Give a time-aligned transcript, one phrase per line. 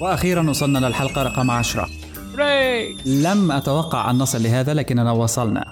[0.00, 1.88] وأخيرا وصلنا للحلقة رقم 10
[2.36, 5.70] راي لم أتوقع أن نصل لهذا لكننا وصلنا.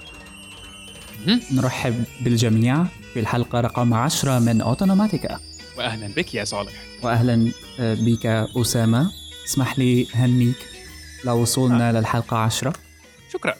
[1.51, 2.83] نرحب بالجميع
[3.13, 5.39] في الحلقة رقم 10 من اوتوماتيكا
[5.77, 6.71] واهلا بك يا صالح.
[7.03, 8.25] واهلا آه، بك
[8.61, 9.11] أسامة.
[9.47, 10.55] اسمح لي هنيك
[11.25, 12.73] لوصولنا للحلقة 10
[13.33, 13.53] شكرا.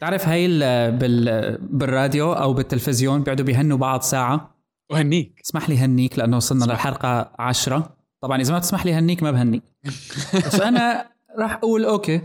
[0.00, 4.55] تعرف هاي ال- بال بالراديو أو بالتلفزيون بيقعدوا بيهنوا بعض ساعة؟
[4.90, 6.74] وهنيك اسمح لي هنيك لأنه وصلنا اسمح.
[6.74, 9.62] للحلقة 10 طبعا إذا ما تسمح لي هنيك ما بهنيك.
[10.46, 12.20] بس أنا راح أقول okay.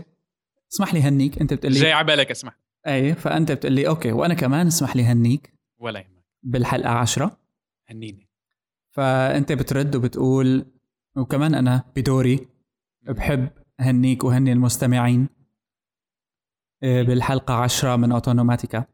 [0.72, 2.52] اسمح لي هنيك أنت بتقول جاي لي على بالك اسمع.
[2.86, 4.12] أي فأنت بتقول لي okay.
[4.12, 6.24] وأنا كمان اسمح لي هنيك ولا يهمك.
[6.42, 7.36] بالحلقة 10
[7.90, 8.28] هنيني.
[8.90, 10.66] فأنت بترد وبتقول
[11.16, 12.48] وكمان أنا بدوري
[13.02, 13.48] بحب
[13.80, 15.28] هنيك وهني المستمعين
[16.82, 18.84] آه، بالحلقة عشرة من أوتونوماتيكا.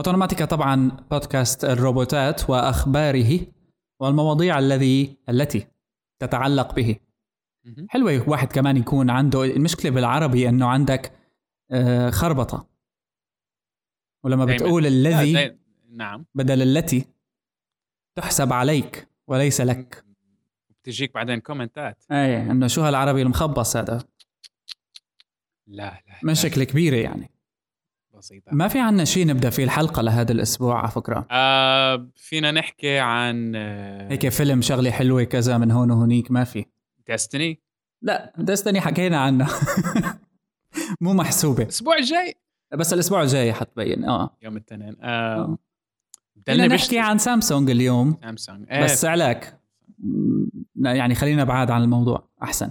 [0.00, 3.40] أوتونوماتيكا طبعا بودكاست الروبوتات وأخباره
[4.00, 5.66] والمواضيع الذي التي
[6.18, 6.96] تتعلق به.
[7.88, 11.12] حلوة واحد كمان يكون عنده المشكلة بالعربي أنه عندك
[11.70, 12.66] آه، خربطة.
[14.24, 14.64] ولما دايماً.
[14.64, 15.58] بتقول لا، الذي
[15.90, 16.26] نعم.
[16.34, 17.04] بدل التي
[18.18, 20.04] تحسب عليك وليس لك.
[20.70, 22.04] بتجيك بعدين كومنتات.
[22.12, 24.04] إيه إنه شو هالعربي المخبص هذا؟
[25.66, 26.30] لا لا.
[26.30, 27.30] مشكلة كبيرة يعني.
[28.20, 28.52] لا، بسيطة.
[28.54, 31.26] ما في عنا شيء نبدأ فيه الحلقة لهذا الأسبوع؟ على فكرة.
[31.30, 36.64] آه فينا نحكي عن آه هيك فيلم شغلة حلوة كذا من هون وهنيك ما في.
[37.08, 37.60] ديستني
[38.02, 39.48] لا دستني حكينا عنها
[41.00, 41.62] مو محسوبة.
[41.62, 42.34] الأسبوع الجاي؟
[42.72, 44.36] بس الأسبوع الجاي حتبين آه.
[44.42, 44.96] يوم الاثنين.
[45.02, 45.58] آه
[46.36, 48.16] بدنا بدنا نحكي عن سامسونج اليوم.
[48.22, 49.60] سامسونج إيه، بس علاك
[49.98, 50.46] م،
[50.86, 52.28] يعني خلينا بعاد عن الموضوع.
[52.42, 52.70] أحسن.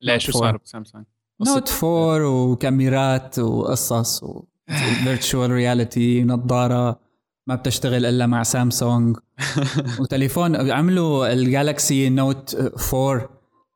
[0.00, 0.60] لا شو صار 4.
[0.64, 1.04] بسامسونج
[1.46, 4.24] نوت 4 وكاميرات وقصص
[4.70, 7.00] و virtual reality نظارة
[7.46, 9.16] ما بتشتغل إلا مع سامسونج
[10.00, 13.28] وتليفون عملوا الجالكسي نوت 4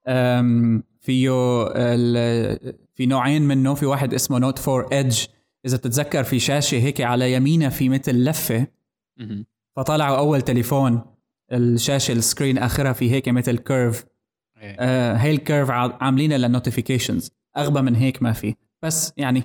[0.09, 1.31] أم، فيه
[2.95, 5.25] في نوعين منه في واحد اسمه نوت 4 Edge
[5.67, 8.67] إذا بتتذكر في شاشة هيك على يمينها في مثل لفة.
[9.77, 11.01] فطلعوا أول تليفون
[11.53, 14.05] الشاشة ال screen آخرها في هيك مثل curve
[14.61, 14.77] إيه.
[14.81, 18.55] آه هي ال curve عاملينها لل notifications أغبى من هيك ما في.
[18.83, 19.43] بس يعني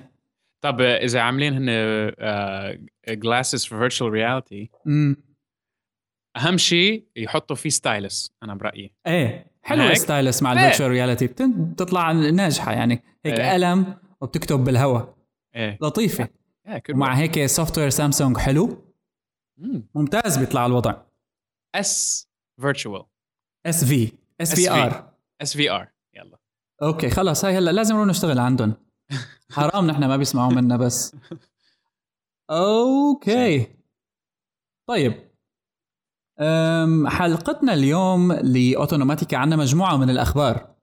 [0.66, 1.66] طب إذا عاملين هن
[3.08, 4.70] glasses for virtual reality
[6.36, 8.94] أهم شيء يحطوا فيه stylus أنا برأيي.
[9.06, 10.58] إيه حلو؟ ال stylus مع إيه.
[10.58, 13.02] ال virtual reality بتطلع ناجحة يعني.
[13.24, 13.52] هيك إيه.
[13.52, 15.16] قلم وبتكتب بالهواء
[15.54, 15.78] إيه.
[15.82, 16.28] لطيفة.
[16.68, 18.94] good ومع هيك software سامسونج حلو
[19.94, 20.94] ممتاز بيطلع الوضع.
[21.74, 22.28] S
[22.60, 23.04] virtual
[23.66, 25.12] S V S V R
[25.42, 26.38] S V R يلا.
[26.82, 27.44] okay خلص.
[27.44, 28.74] هاي هلأ لازم نروح نشتغل عندهم.
[29.52, 31.16] حرام نحن ما بيسمعوا منا بس.
[32.50, 33.76] okay.
[34.88, 35.26] طيب.
[37.06, 40.76] حلقتنا اليوم لأوتونوماتيكا عندنا مجموعة من الأخبار.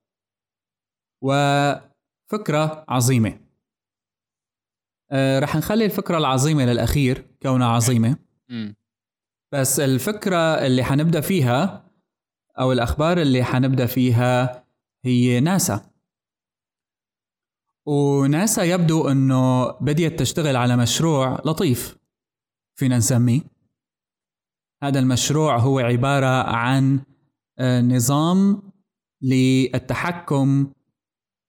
[1.21, 3.39] وفكرة عظيمة.
[5.11, 8.17] أه رح نخلي الفكرة العظيمة للأخير كونها عظيمة.
[9.53, 11.91] بس الفكرة اللي حنبدأ فيها
[12.59, 14.65] أو الأخبار اللي حنبدأ فيها
[15.05, 15.92] هي ناسا.
[17.85, 21.97] وناسا يبدو أنه بديت تشتغل على مشروع لطيف.
[22.75, 23.41] فينا نسميه.
[24.83, 26.99] هذا المشروع هو عبارة عن
[27.59, 28.61] آه، نظام
[29.21, 30.71] للتحكم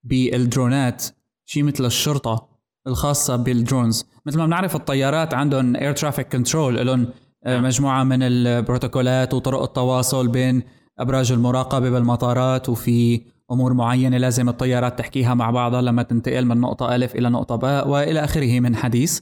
[0.05, 1.05] بالدرونات
[1.45, 2.49] شيء مثل الشرطة
[2.87, 4.05] الخاصة بال drones.
[4.27, 7.09] مثل ما بنعرف الطيارات عندهم air traffic control لهم.
[7.47, 10.63] مجموعة من البروتوكولات وطرق التواصل بين
[10.99, 16.95] أبراج المراقبة بالمطارات وفي أمور معينة لازم الطيارات تحكيها مع بعضها لما تنتقل من نقطة
[16.95, 19.21] ألف إلى نقطة باء وإلى آخره من حديث.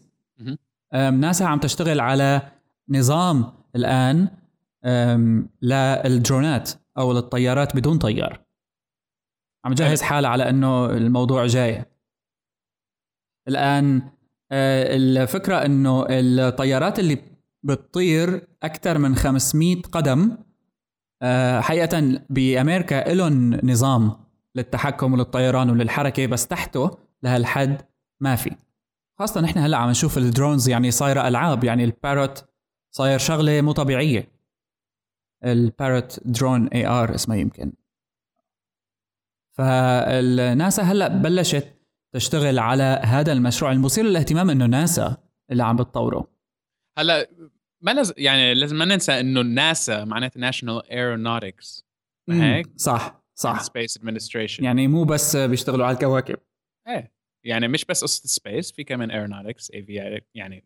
[0.92, 2.42] ناسا عم تشتغل على
[2.88, 4.28] نظام الآن
[4.84, 8.40] أم، للدرونات أو للطيارات بدون طيار.
[9.64, 11.84] عم جهز حالها على أنه الموضوع جاي.
[13.48, 14.02] الآن
[14.52, 17.18] آه، الفكرة أنه الطيارات اللي
[17.62, 20.36] بتطير أكثر من 500 قدم
[21.22, 24.16] آه، حقيقة بأمريكا لهم نظام
[24.54, 27.82] للتحكم وللطيران وللحركة بس تحته لهالحد
[28.20, 28.56] ما في.
[29.18, 32.44] خاصة نحن هلأ عم نشوف ال drones يعني صايرة ألعاب يعني ال Parrot
[32.90, 34.28] صاير شغلة مو طبيعية.
[35.44, 37.72] ال Parrot drone AR اسمها يمكن.
[39.52, 41.68] فالناسا هلأ بلشت
[42.12, 45.16] تشتغل على هذا المشروع المثير للاهتمام إنه ناسا
[45.50, 46.28] اللي عم بتطوره.
[46.98, 47.28] هلأ
[47.82, 51.86] ما لازم يعني لازم ما ننسى إنه ناسا معناتها National Aeronautics
[52.30, 53.62] هيك؟ صح صح.
[53.62, 56.36] Space Administration يعني مو بس بيشتغلوا على الكواكب.
[56.88, 57.12] إيه
[57.44, 59.72] يعني مش بس قصة space في كمان aeronautics
[60.34, 60.64] يعني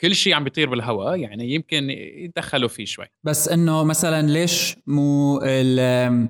[0.00, 3.06] كل شيء عم بيطير بالهواء يعني يمكن يتدخلوا فيه شوي.
[3.24, 6.28] بس إنه مثلا ليش مو ال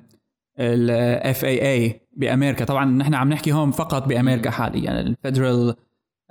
[0.59, 5.75] ال FAA بأمريكا؟ طبعا نحن عم نحكي هون فقط بأمريكا حاليا ال Federal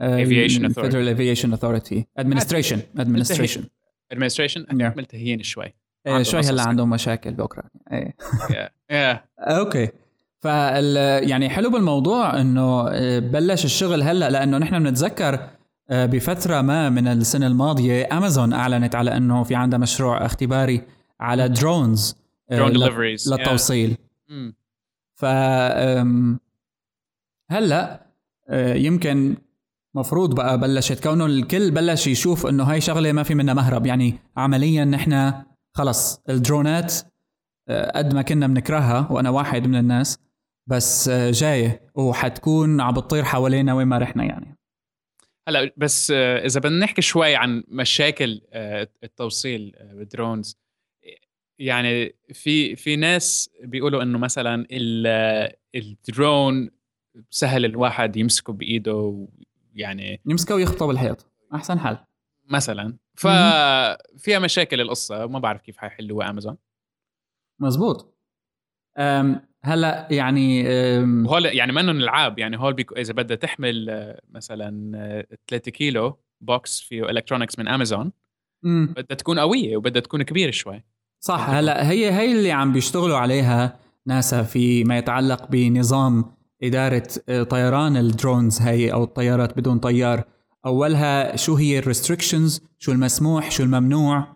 [0.01, 0.81] Aviation Authority.
[0.81, 3.65] Federal Aviation Authority Administration Administration
[4.13, 4.97] Administration Yeah.
[4.97, 5.75] ملتهيين شوي.
[6.07, 6.63] إيه، شوي هلأ.
[6.63, 8.15] عندهم مشاكل باوكرانيا إيه.
[9.39, 9.89] okay.
[10.41, 10.97] فال
[11.31, 15.49] يعني حلو بالموضوع إنه آه، بلش الشغل هلأ لأنه نحن بنتذكر
[15.91, 20.83] آه، بفترة ما من السنة الماضية امازون أعلنت على إنه في عندها مشروع اختباري
[21.21, 22.17] على drones
[22.51, 23.97] drone deliveries للتوصيل.
[25.15, 26.41] ف أم،
[27.51, 28.07] هلأ
[28.49, 29.37] آه، يمكن
[29.97, 31.03] مفروض بقى بلشت.
[31.03, 33.87] كونه الكل بلش يشوف إنه هاي شغلة ما في منها مهرب.
[33.87, 35.33] يعني عمليا نحن
[35.77, 36.95] خلص ال drones ات
[37.69, 40.19] آه، قد ما كنا بنكرهها وأنا واحد من الناس
[40.67, 44.57] بس آه، جاية وحتكون عم بتطير حوالينا وين ما رحنا يعني.
[45.49, 48.41] هلا بس آه، إذا بدنا نحكي شوي عن مشاكل
[49.05, 50.57] التوصيل بال drones
[51.59, 56.71] يعني في في ناس بيقولوا إنه مثلا ال- الدرون
[57.31, 59.29] سهل الواحد يمسكه بإيده
[59.75, 61.97] يعني يمسكه ويخبطه بالحيط أحسن حل.
[62.51, 62.97] مثلا.
[63.15, 66.57] ففيها مشاكل القصة ما بعرف كيف حيحلوها امازون
[67.61, 68.15] مزبوط
[68.99, 74.21] أم، هلأ يعني أم، وهول يعني منهم العاب يعني هول بيكو إذا بدها تحمل آه،
[74.31, 78.13] مثلا آه، 3 كيلو box فيه electronics من امازون.
[78.65, 80.85] بدها تكون قوية وبدها تكون كبيرة شوي.
[81.21, 81.51] صح.
[81.51, 86.25] هلأ هي هي اللي عم بيشتغلوا عليها ناسا في ما يتعلق بنظام
[86.63, 90.25] إدارة آه، طيران ال drones هي أو الطيارات بدون طيار.
[90.67, 94.27] أولها شو هي ال restrictions شو المسموح؟ شو الممنوع؟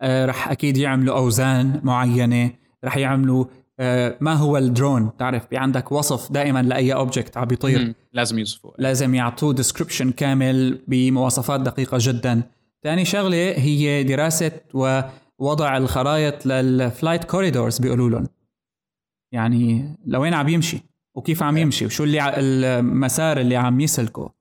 [0.00, 2.50] آه، رح أكيد يعملوا أوزان معينة.
[2.84, 3.44] رح يعملوا
[3.80, 7.94] آه، ما هو الدرون؟ تعرف في عندك وصف دائما لأي object عم بيطير.
[8.12, 12.42] لازم يوصفوا لازم يعطوه description كامل بمواصفات دقيقة جدا.
[12.82, 18.26] ثاني شغلة هي دراسة ووضع الخرائط لل flight corridors بيقولوا لهم.
[19.32, 20.82] يعني لوين عم يمشي؟
[21.16, 24.34] وكيف عم يمشي وشو اللي المسار اللي عم يسلكه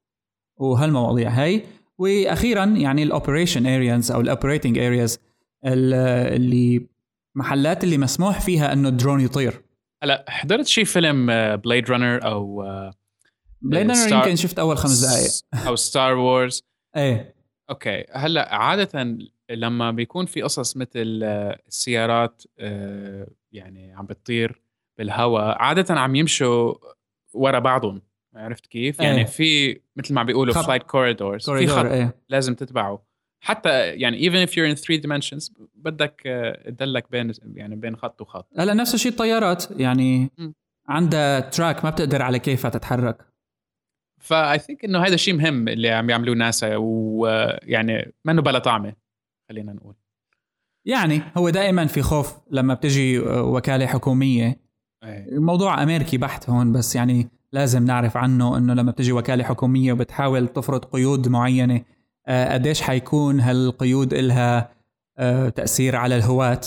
[0.58, 1.62] وهالمواضيع هي
[1.98, 5.20] وأخيرا يعني ال operation areas أو ال operating areas
[5.66, 6.88] اللي
[7.36, 9.62] محلات اللي مسموح فيها إنه الدرون يطير.
[10.04, 11.26] هلا حضرت شي فيلم
[11.56, 12.94] Blade Runner أو آه،
[13.62, 16.64] Blade Star- Runner يمكن شفت أول خمس دقائق أو Star Wars
[16.96, 17.36] إيه.
[17.70, 18.06] okay.
[18.14, 19.18] هلا عادة
[19.50, 24.62] لما بيكون في قصص مثل آه، السيارات آه، يعني عم بتطير
[24.98, 26.74] بالهواء عاده عم يمشوا
[27.34, 28.02] ورا بعضهم
[28.36, 29.26] عرفت كيف؟ يعني إيه.
[29.26, 30.66] في مثل ما بيقولوا خط.
[30.66, 33.06] flight corridors في خط إيه لازم تتبعه
[33.40, 36.22] حتى يعني even if you're in three dimensions بدك
[36.66, 40.32] تضلك بين يعني بين خط وخط هلأ نفس الشيء الطيارات يعني.
[40.88, 43.26] عندها track ما بتقدر على كيفها تتحرك
[44.20, 48.94] ف I think إنه هذا شيء مهم اللي عم يعملوه ناسا ويعني منه بلا طعمة
[49.50, 49.96] خلينا نقول
[50.86, 54.65] يعني هو دائما في خوف لما بتجي وكالة حكومية
[55.06, 55.40] إيه.
[55.40, 60.48] موضوع أمريكي بحت هون بس يعني لازم نعرف عنه إنه لما بتجي وكالة حكومية وبتحاول
[60.48, 61.82] تفرض قيود معينة
[62.28, 64.70] آه، قديش حيكون هالقيود إلها
[65.18, 66.62] آه، تأثير على الهواة.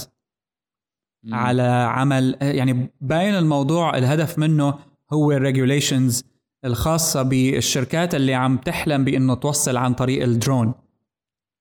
[1.32, 4.74] على عمل يعني باين الموضوع الهدف منه
[5.12, 6.24] هو ال regulations
[6.64, 10.74] الخاصة بالشركات اللي عم تحلم بإنه توصل عن طريق الدرون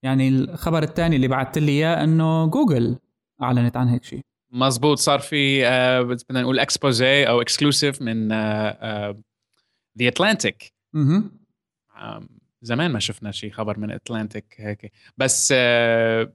[0.02, 2.98] يعني الخبر الثاني اللي بعثت لي إياه إنه جوجل
[3.42, 4.20] أعلنت عن هيك شيء
[4.50, 8.28] مزبوط صار في آه، بدنا نقول exposé أو exclusive من
[9.98, 12.28] The Atlantic أها
[12.62, 14.92] زمان ما شفنا شيء خبر من Atlantic هيك.
[15.16, 16.32] بس آه،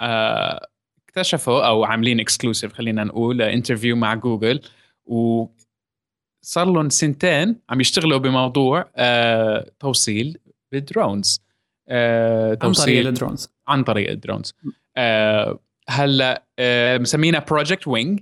[0.00, 0.66] آه،
[1.08, 4.60] اكتشفوا أو عاملين exclusive خلينا نقول interview مع جوجل
[5.04, 10.38] وصار لهم سنتين عم يشتغلوا بموضوع آه، توصيل
[10.72, 11.42] بال drones
[11.88, 13.48] آه، عن طريق توصيل ال drones.
[13.68, 14.54] عن طريق ال drones.
[14.96, 15.58] آه،
[15.90, 18.20] هلا آه، مسمينها Project Wing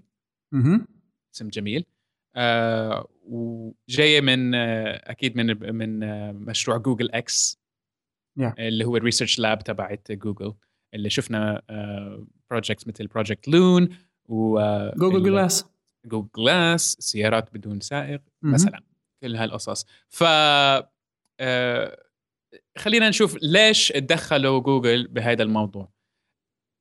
[1.35, 1.85] اسم جميل.
[2.37, 7.59] آه وجاية من آه أكيد من من آه مشروع Google X
[8.41, 8.53] Yeah.
[8.59, 10.55] اللي هو ال research lab تبعت جوجل
[10.95, 11.63] اللي شفنا
[12.51, 13.89] projects مثل Project Loon
[14.29, 15.65] و آه، Google Glass
[16.07, 18.81] Google Glass سيارات بدون سائق مثلا
[19.23, 19.87] كل هالقصص.
[20.09, 20.25] ف
[21.41, 22.05] آه،
[22.79, 25.93] خلينا نشوف ليش تدخلوا جوجل بهذا الموضوع.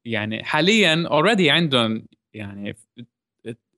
[0.08, 2.76] يعني حاليا already عندهم يعني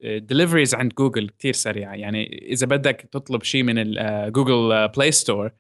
[0.04, 1.94] deliveries عند جوجل كتير سريعة.
[1.94, 3.94] يعني إذا بدك تطلب شيء من
[4.32, 5.52] Google Play Store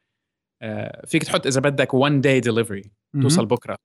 [1.05, 3.75] فيك تحط إذا بدك 1 day delivery توصل بكرة.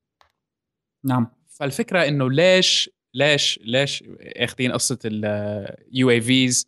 [1.03, 1.27] نعم.
[1.47, 6.67] فالفكرة إنه ليش ليش ليش أخذين قصة ال UAVs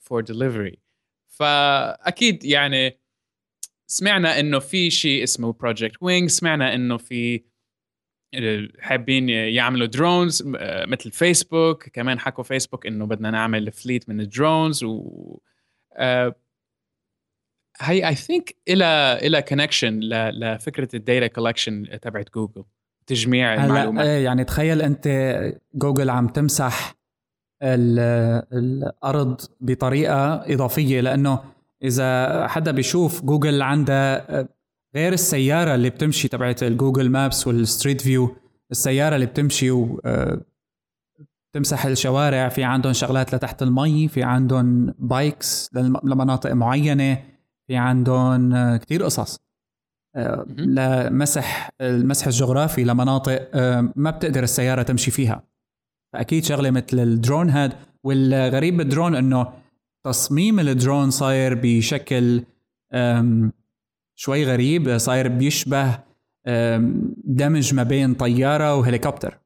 [0.00, 0.78] for delivery
[1.28, 2.98] فأكيد يعني
[3.86, 7.42] سمعنا إنه في شيء اسمه Project Wing سمعنا إنه في
[8.80, 10.42] حابين يعملوا drones
[10.86, 15.38] مثل فيسبوك كمان حكوا فيسبوك إنه بدنا نعمل fleet من ال drones و
[17.80, 20.00] هي I think إلها إلها connection
[20.30, 22.64] لفكرة ال data collection تبعت جوجل
[23.06, 24.06] تجميع المعلومات.
[24.06, 25.08] يعني تخيل أنت
[25.74, 26.94] جوجل عم تمسح
[27.62, 31.44] الأرض بطريقة إضافية لأنه
[31.82, 34.48] إذا حدا بيشوف جوجل عندها
[34.94, 38.36] غير السيارة اللي بتمشي تبعت ال Google Maps وال Street View
[38.70, 40.00] السيارة اللي بتمشي و
[41.52, 45.70] تمسح الشوارع في عندهم شغلات لتحت المي في عندهم bikes
[46.04, 47.22] لمناطق معينة
[47.66, 49.40] في عندهم آه، كتير قصص.
[50.16, 55.42] آه، لمسح المسح الجغرافي لمناطق آه، ما بتقدر السيارة تمشي فيها.
[56.12, 57.72] فأكيد شغلة مثل الدرون هاد
[58.04, 59.52] والغريب بالدرون أنه
[60.04, 62.44] تصميم الدرون صاير بشكل
[64.22, 65.98] شوي غريب صاير بيشبه
[67.24, 69.38] دمج ما بين طيارة وهليكوبتر.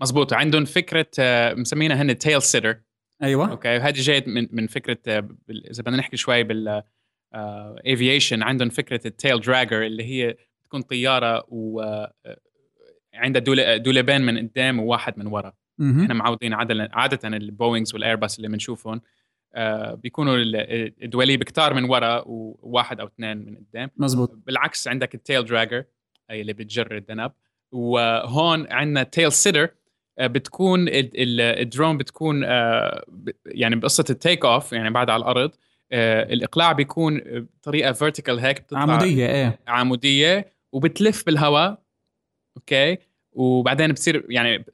[0.00, 0.32] مزبوط.
[0.32, 1.06] عندهم فكرة
[1.54, 2.80] مسمينها هن tail sitter
[3.22, 3.50] أيوه.
[3.50, 3.68] أوكي.
[3.68, 4.98] هذه جاية من من فكرة
[5.50, 6.82] إذا بدنا نحكي شوي بال
[7.86, 12.12] aviation آه، عندهم فكرة ال tail dragger اللي هي تكون طيارة و آه،
[13.14, 13.42] عندها
[13.76, 15.52] دولبين من قدام وواحد من ورا.
[15.80, 19.02] إحنا معودين عاده عاده البوينغز والايرباس اللي بنشوفهم آه،
[19.94, 20.36] بيكونوا
[21.02, 23.90] الدوليب كتار من ورا وواحد أو اثنين من قدام.
[23.96, 25.84] مزبوط بالعكس عندك ال tail dragger
[26.30, 27.32] إيه اللي بتجر الذنب.
[27.72, 29.74] وهون عندنا tail sitter
[30.20, 32.42] بتكون الدرون بتكون
[33.46, 35.50] يعني بقصة ال take off يعني بعد على الأرض
[35.92, 39.58] آه، الإقلاع بيكون بطريقة vertical هيك بتطلع عمودية إيه.
[39.68, 41.82] عمودية وبتلف بالهواء
[42.56, 42.98] أوكي؟
[43.32, 44.64] وبعدين بتصير يعني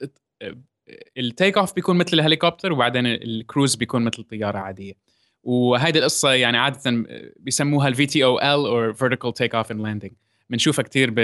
[1.18, 4.92] ال take off بيكون مثل الهليكوبتر وبعدين الكروز بيكون مثل طيارة عادية.
[5.42, 7.04] وهيدي القصة يعني عادة
[7.36, 10.12] بيسموها ال VTOL أو vertical take off and landing
[10.50, 11.18] بنشوفها كثير ب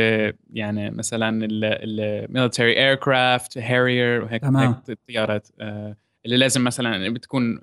[0.51, 4.45] يعني مثلا ال military aircraft Harrier وهيك.
[4.45, 7.61] هيك الطيارات آه، اللي لازم مثلا بتكون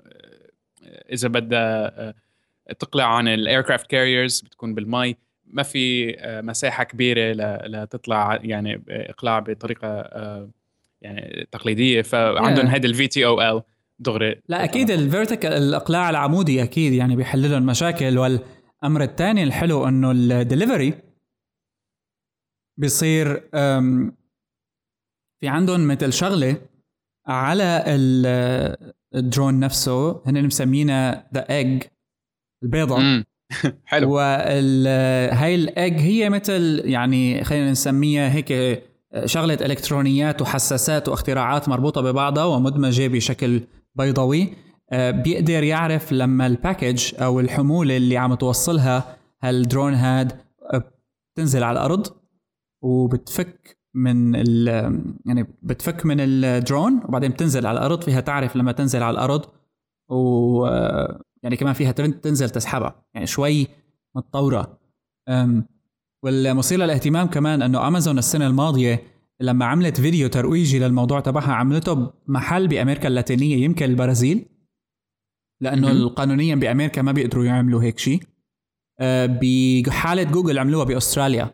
[1.12, 2.14] إذا بدها آه،
[2.78, 5.16] تقلع عن ال aircraft carriers بتكون بالمي.
[5.46, 7.32] ما في آه، مساحة كبيرة
[7.66, 10.50] لتطلع يعني إقلاع بطريقة آه،
[11.02, 13.62] يعني تقليدية فعندهم هيدا ال VTOL
[13.98, 14.40] دغري.
[14.48, 18.18] لا أكيد ال vertical الأقلاع العمودي أكيد يعني بيحل لهم مشاكل.
[18.18, 20.94] والأمر الثاني الحلو إنه الدليفري
[22.76, 23.40] بيصير
[25.40, 26.56] في عندهم مثل شغلة
[27.26, 27.84] على
[29.14, 31.82] الدرون نفسه هن مسمينه the egg
[32.62, 33.24] البيضة.
[33.84, 34.14] حلو.
[34.14, 38.52] وهاي الايج هي مثل يعني خلينا نسميها هيك
[39.24, 43.60] شغلة إلكترونيات وحساسات واختراعات مربوطة ببعضها ومدمجة بشكل
[43.94, 44.54] بيضوي.
[44.90, 50.32] آه، بيقدر يعرف لما ال package أو الحمولة اللي عم توصلها هالدرون هاد
[50.72, 50.84] آه،
[51.34, 52.06] بتنزل على الأرض
[52.82, 54.68] وبتفك من ال
[55.26, 58.02] يعني بتفك من الدرون وبعدين بتنزل على الأرض.
[58.02, 59.44] فيها تعرف لما تنزل على الأرض
[60.10, 60.66] و
[61.42, 63.04] يعني كمان فيها تنزل تسحبها.
[63.14, 63.66] يعني شوي
[64.16, 64.78] متطورة.
[66.22, 69.02] والمثير للاهتمام كمان أنه أمازون السنة الماضية
[69.40, 74.46] لما عملت فيديو ترويجي للموضوع تبعها عملته بمحل بأمريكا اللاتينية يمكن البرازيل.
[75.60, 78.22] لأنه قانونيا بأمريكا ما بيقدروا يعملوا هيك شيء.
[79.00, 81.50] أه، بحالة جوجل عملوها بأستراليا.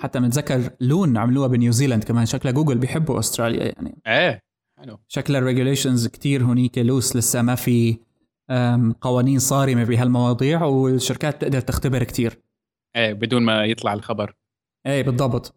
[0.00, 2.26] حتى متذكر لو عملوها بنيوزيلاند كمان.
[2.26, 4.02] شكلها جوجل بيحبوا أستراليا يعني.
[4.06, 4.40] إيه.
[4.78, 7.96] حلو شكلها ال regulations كتير هونيك loose لسه ما في
[9.00, 12.38] قوانين صارمة بهالمواضيع والشركات بتقدر تختبر كتير.
[12.96, 14.34] إيه بدون ما يطلع الخبر.
[14.86, 15.54] إيه بالضبط.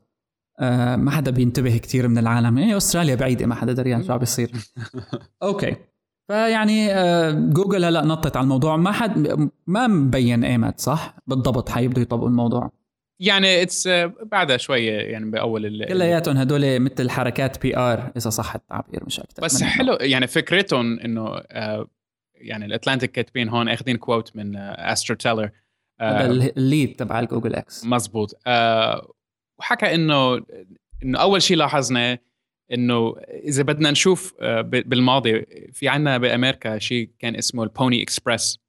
[0.59, 2.57] آه ما حدا بينتبه كتير من العالم.
[2.57, 4.51] إيه أستراليا بعيدة ما حدا دريان شو عم بيصير.
[5.43, 5.75] أوكي.
[6.27, 8.77] فيعني آه جوجل هلأ نطت على الموضوع.
[8.77, 12.71] ما حد ما مبين إيمت صح؟ بالضبط حيبدوا يطبقوا الموضوع.
[13.21, 13.87] يعني it's
[14.31, 19.63] بعدها شوية يعني بأول كلياتهم هدول مثل حركات PR إذا صح التعبير مش أكثر بس
[19.63, 21.87] حلو يعني فكرتهم إنه uh,
[22.41, 25.51] يعني الأتلانتيك كاتبين هون أخذين quote من استرو تيلر
[26.01, 28.31] ال lead تبع الجوجل إكس مزبوط.
[28.31, 29.07] uh,
[29.59, 30.45] وحكى إنه
[31.03, 32.19] إنه أول شيء لاحظنا
[32.71, 38.59] إنه إذا بدنا نشوف uh, بالماضي في عنا بأمريكا شيء كان اسمه البوني اكسبرس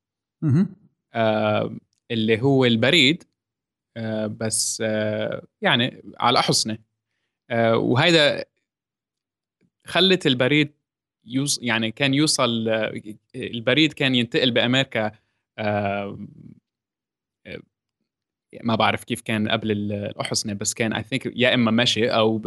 [2.11, 3.25] اللي هو البريد
[3.97, 6.79] آه، بس آه، يعني على حسنه.
[7.50, 8.45] آه، وهذا
[9.87, 10.73] خلت البريد
[11.25, 12.69] يوص يعني كان يوصل
[13.35, 15.12] البريد كان ينتقل بأمريكا
[18.62, 22.38] ما بعرف كيف كان قبل الأحصنة بس كان I think يا إما مشي أو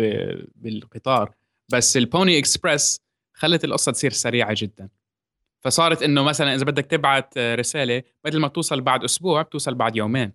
[0.55, 1.35] بالقطار.
[1.71, 2.99] بس البوني اكسبرس
[3.33, 4.89] خلت القصة تصير سريعة جدا.
[5.63, 10.31] فصارت إنه مثلا إذا بدك تبعت رسالة بدل ما توصل بعد أسبوع بتوصل بعد يومين.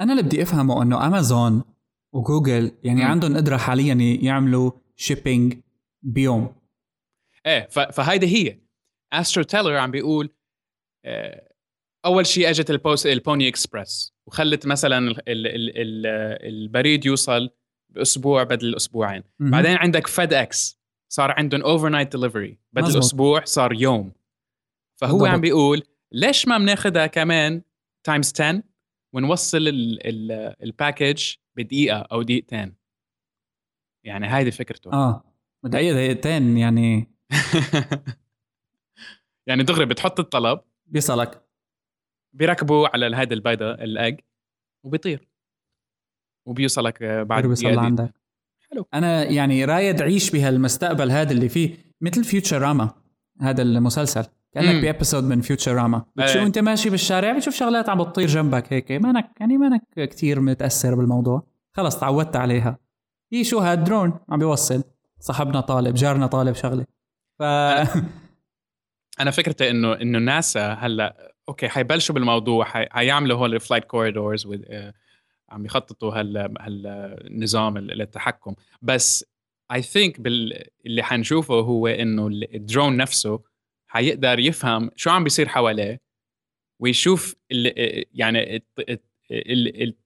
[0.00, 1.62] أنا اللي بدي أفهمه إنه امازون
[2.12, 3.06] وجوجل يعني م.
[3.06, 5.58] عندهم قدرة حاليا يعملوا shipping
[6.02, 6.54] بيوم.
[7.46, 8.58] إيه فهيدي هي.
[9.12, 10.30] استرو تيلر عم بيقول
[11.04, 11.52] آه،
[12.04, 15.46] أول شيء أجت ال post البوني اكسبرس وخلت مثلا ال ال
[15.78, 16.06] ال
[16.48, 17.50] البريد يوصل
[17.88, 19.22] بأسبوع بدل أسبوعين.
[19.38, 20.78] بعدين عندك فيد إكس
[21.12, 23.04] صار عندهم overnight delivery بدل مزبوط.
[23.04, 24.12] أسبوع صار يوم.
[25.00, 25.28] فهو بالضبط.
[25.28, 27.62] عم بيقول ليش ما بناخذها كمان
[28.06, 28.62] times 10
[29.14, 29.58] ونوصل
[30.62, 32.74] ال package بدقيقة أو دقيقتين؟
[34.04, 34.92] يعني هذه فكرته.
[34.92, 35.24] آه.
[35.64, 37.17] دقيقتين يعني
[39.46, 41.48] يعني دغري بتحط الطلب بيصلك.
[42.32, 44.20] بيركبوا على هذا البيضة الاج
[44.82, 45.28] وبيطير.
[46.46, 48.14] وبيوصلك بعد بيوصل عندك.
[48.70, 48.86] حلو.
[48.94, 52.90] أنا يعني رايد اعيش بهالمستقبل هذا اللي فيه مثل فيوتشراما
[53.40, 54.24] هذا المسلسل.
[54.52, 56.46] كأنك ب episode من فيوتشراما بتشوف إيه.
[56.46, 58.92] انت ماشي بالشارع بتشوف شغلات عم بتطير جنبك هيك.
[58.92, 61.46] مانك يعني مانك كثير متأثر بالموضوع.
[61.72, 62.78] خلص تعودت عليها.
[63.32, 64.82] هي شو هاد درون عم بيوصل.
[65.20, 66.86] صاحبنا طالب جارنا طالب شغلة.
[67.38, 67.42] ف
[69.20, 74.46] أنا فكرتي انه إنه ناسا هلأ أوكي حيبلشوا بالموضوع حيعملوا هول ال flight corridors
[75.50, 79.24] عم يخططوا هال هالنظام للتحكم بس
[79.72, 80.64] I think بال...
[80.86, 83.42] اللي حنشوفه هو إنه الدرون نفسه
[83.86, 86.00] حيقدر يفهم شو عم بيصير حواليه
[86.80, 88.62] ويشوف اللي يعني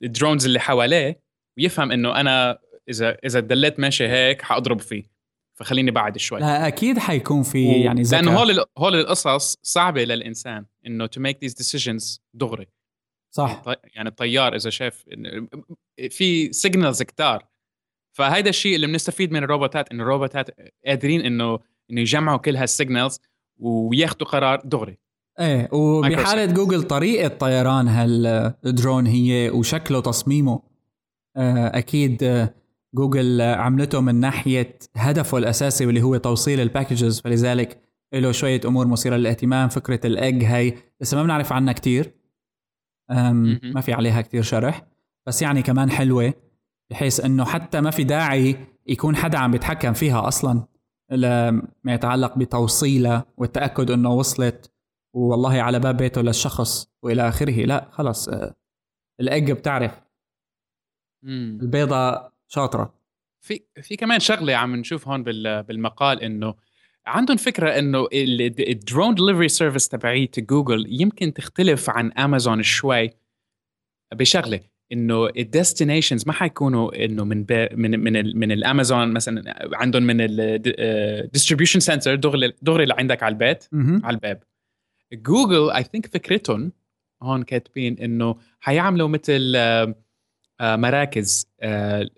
[0.02, 1.22] ال drones اللي حواليه
[1.58, 2.58] ويفهم إنه أنا
[2.88, 5.11] اذا إذا دليت ماشي هيك حاضرب فيه.
[5.54, 6.40] فخليني بعد شوي.
[6.40, 7.72] لا أكيد حيكون في و...
[7.72, 8.22] يعني ذكاء.
[8.22, 12.66] لأنه هول هول القصص صعبة للإنسان إنه to make this decisions دغري.
[13.34, 13.62] صح.
[13.94, 15.04] يعني الطيار إذا شاف
[16.10, 17.46] في signals كتار.
[18.16, 20.50] فهيدا الشيء اللي بنستفيد من الروبوتات إنه الروبوتات
[20.86, 21.58] قادرين إنه
[21.90, 23.20] إنه يجمعوا كل هال signals
[23.58, 24.98] وياخذوا قرار دغري.
[25.40, 30.62] إيه وبحالة جوجل طريقة طيران هالدرون هي وشكله تصميمه
[31.36, 32.48] آه، أكيد
[32.94, 37.80] جوجل عملته من ناحية هدفه الأساسي واللي هو توصيل ال packages فلذلك
[38.14, 42.14] له شوية أمور مثيرة للاهتمام فكرة الاج هي لسه ما بنعرف عنها كثير
[43.62, 44.86] ما في عليها كثير شرح.
[45.26, 46.34] بس يعني كمان حلوة
[46.90, 50.66] بحيث إنه حتى ما في داعي يكون حدا عم بيتحكم فيها أصلا
[51.10, 51.62] لما
[51.94, 54.72] يتعلق بتوصيلها والتأكد إنه وصلت
[55.14, 57.64] والله على باب بيته للشخص وإلى آخره.
[57.64, 58.54] لا خلص آه،
[59.20, 60.00] الاج بتعرف.
[61.24, 62.94] البيضة شاطرة.
[63.40, 65.22] في في كمان شغلة عم نشوف هون
[65.62, 66.54] بالمقال إنه
[67.06, 73.10] عندهم فكرة إنه ال drone delivery service تبعيت جوجل يمكن تختلف عن امازون شوي
[74.14, 74.60] بشغلة.
[74.92, 80.33] إنه ال destinations ما حيكونوا إنه من من من من الامازون مثلا عندهم من ال
[80.33, 83.64] distribution center دغري دغري لعندك على البيت
[84.04, 84.42] على الباب.
[85.12, 86.72] جوجل I think فكرتهم
[87.22, 89.52] هون كاتبين إنه حيعملوا مثل
[90.62, 92.08] آه، مراكز آه،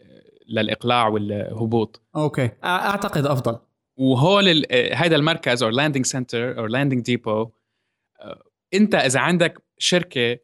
[0.48, 2.02] للإقلاع والهبوط.
[2.16, 2.50] okay.
[2.64, 3.58] أعتقد أفضل.
[3.96, 7.50] وهول هذا المركز أو landing center أو landing depot
[8.74, 10.38] أنت إذا عندك شركة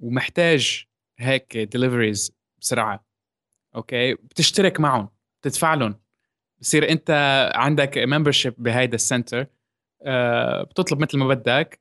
[0.00, 0.86] ومحتاج
[1.18, 3.06] هيك deliveries بسرعة
[3.74, 5.08] okay؟ بتشترك معهم
[5.40, 5.94] بتدفع لهم.
[6.60, 7.10] بصير أنت
[7.54, 9.46] عندك membership بهيدا ال center
[10.62, 11.80] بتطلب مثل ما بدك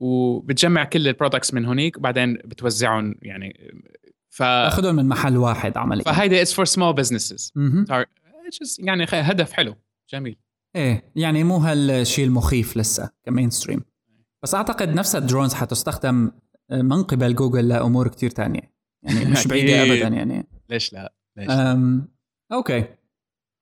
[0.00, 3.72] وبتجمع كل ال products من هونيك وبعدين بتوزعهم يعني
[4.30, 6.04] ف آخذهم من محل واحد عمليا.
[6.04, 7.52] فهيدا it's for small businesses
[8.78, 9.74] يعني هدف حلو.
[10.12, 10.36] جميل.
[10.76, 13.80] إيه يعني مو هالشيء المخيف لسه كمين stream
[14.42, 16.30] بس أعتقد نفس ال drones حتستخدم
[16.70, 18.72] من قبل جوجل لأمور كتير تانية.
[19.02, 20.46] يعني مش بعيدة ابدا يعني.
[20.70, 22.08] ليش لا؟ ليش؟ أم...
[22.52, 22.84] okay.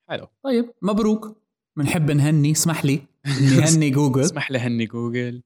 [0.08, 0.26] حلو.
[0.44, 1.42] طيب مبروك.
[1.76, 3.00] بنحب نهني اسمح لي.
[3.26, 4.20] نهني جوجل.
[4.20, 5.42] اسمح لي هني جوجل.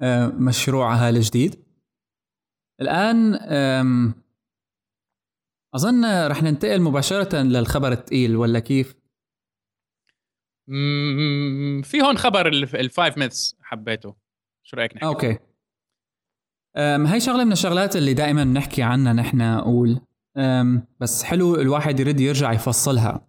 [0.00, 1.56] بمشروعها الجديد.
[2.80, 3.34] الآن
[5.74, 8.98] أظن رح ننتقل مباشرة للخبر الثقيل ولا كيف؟
[11.82, 14.16] في هون خبر ال five myths حبيته.
[14.62, 15.38] شو رأيك نحكي؟ okay.
[16.76, 20.00] هاي شغلة من الشغلات اللي دائما نحكي عنها نحن أقول.
[21.00, 23.28] بس حلو الواحد يرد يرجع يفصلها.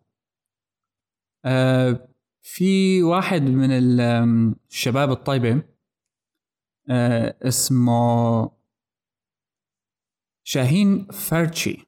[1.45, 2.09] أه،
[2.41, 5.63] في واحد من الشباب الطيبة
[6.89, 8.51] أه، اسمه
[10.49, 11.87] شاهين فرتشي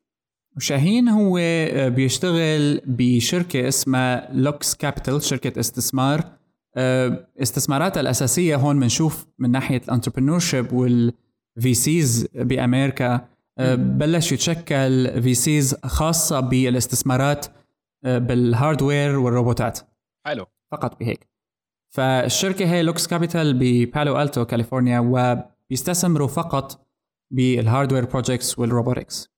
[0.58, 6.24] وشاهين هو آه، بيشتغل بشركة اسمها لوكس كابيتال شركة استثمار.
[6.76, 10.42] آه، استثماراتها الأساسية هون بنشوف من ناحية ال entrepreneur
[10.72, 13.28] وال VCs بأمريكا.
[13.58, 17.46] آه، بلش يتشكل VCs خاصة بالاستثمارات
[18.04, 19.80] بال hardware والروبوتات.
[20.26, 20.46] حلو.
[20.72, 21.30] فقط بهيك.
[21.90, 26.91] فالشركة هي لوكس كابيتال ببالو ألتو كاليفورنيا وبيستثمروا فقط
[27.32, 29.30] بال hardware projects وال robotics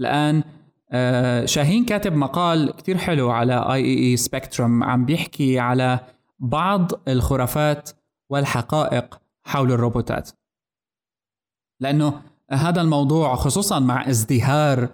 [0.00, 0.42] الآن
[0.90, 6.00] آه، شاهين كاتب مقال كتير حلو على IEEE Spectrum عم بيحكي على
[6.38, 7.90] بعض الخرافات
[8.30, 10.30] والحقائق حول الروبوتات.
[11.80, 14.88] لأنه هذا الموضوع خصوصا مع ازدهار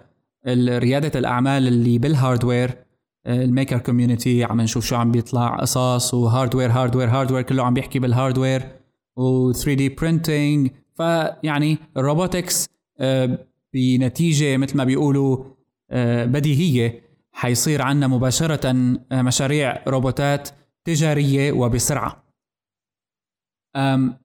[0.47, 2.85] ريادة الأعمال اللي بال hardware
[3.27, 7.73] ال maker community عم نشوف شو عم بيطلع قصص و hardware hardware hardware كله عم
[7.73, 8.61] بيحكي بال
[9.19, 13.37] hardware و3D printing فيعني ال robotics آه،
[13.73, 15.43] بنتيجة مثل ما بيقولوا
[15.91, 17.05] آه، بديهية.
[17.31, 18.67] حيصير عندنا مباشرة
[19.11, 20.49] آه، مشاريع روبوتات
[20.83, 22.25] تجارية وبسرعة.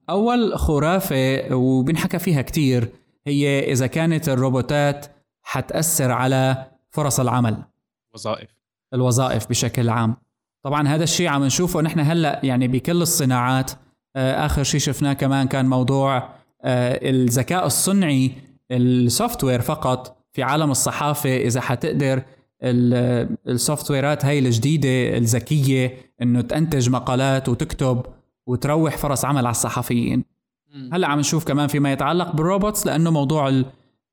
[0.09, 2.91] أول خرافة وبنحكى فيها كتير
[3.27, 5.05] هي إذا كانت الروبوتات
[5.43, 7.63] حتأثر على فرص العمل.
[8.13, 8.49] وظائف.
[8.93, 10.15] الوظائف بشكل عام.
[10.63, 11.81] طبعا هذا الشيء عم نشوفه.
[11.81, 13.71] نحن هلأ يعني بكل الصناعات
[14.15, 18.31] آخر شيء شفناه كمان كان موضوع الذكاء الصنعي
[18.71, 21.37] ال software فقط في عالم الصحافة.
[21.37, 22.23] إذا حتقدر
[22.63, 28.05] ال software ات هاي الجديدة الذكية إنه تنتج مقالات وتكتب
[28.47, 30.23] وتروح فرص عمل على الصحفيين.
[30.93, 33.63] هلأ عم نشوف كمان فيما يتعلق بال robots لأنه موضوع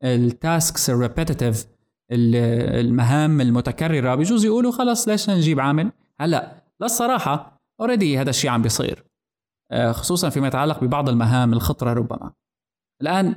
[0.04, 1.66] ال tasks ال repetitive
[2.10, 4.14] المهام المتكررة.
[4.14, 9.04] بجوز يقولوا خلص ليش نجيب عامل؟ هلأ للصراحة already هذا الشيء عم بيصير
[9.70, 12.32] آه، خصوصا فيما يتعلق ببعض المهام الخطرة ربما.
[13.02, 13.36] الآن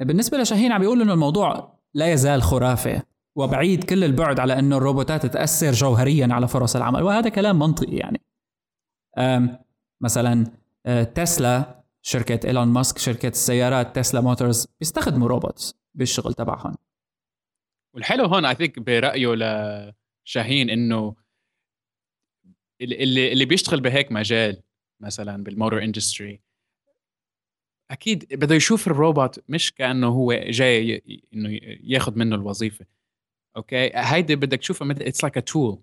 [0.00, 3.02] بالنسبة لشاهين عم بيقول إنه الموضوع لا يزال خرافه
[3.36, 8.20] وبعيد كل البعد على إنه الروبوتات تاثر جوهريا على فرص العمل وهذا كلام منطقي يعني.
[10.00, 10.46] مثلا
[10.86, 16.74] آه، تسلا شركة إيلون ماسك شركة السيارات تسلا موتورز بيستخدموا robots بالشغل تبعهم.
[17.94, 19.34] والحلو هون I think برأيه
[20.26, 21.16] لشاهين إنه
[22.80, 24.62] اللي اللي بيشتغل بهيك مجال
[25.02, 26.40] مثلا بال motor industry
[27.90, 31.02] أكيد بده يشوف الروبوت مش كأنه هو جاي
[31.34, 32.86] إنه ياخذ منه الوظيفة.
[33.56, 35.78] okay؟ هيدي بدك تشوفها مثل it's like a tool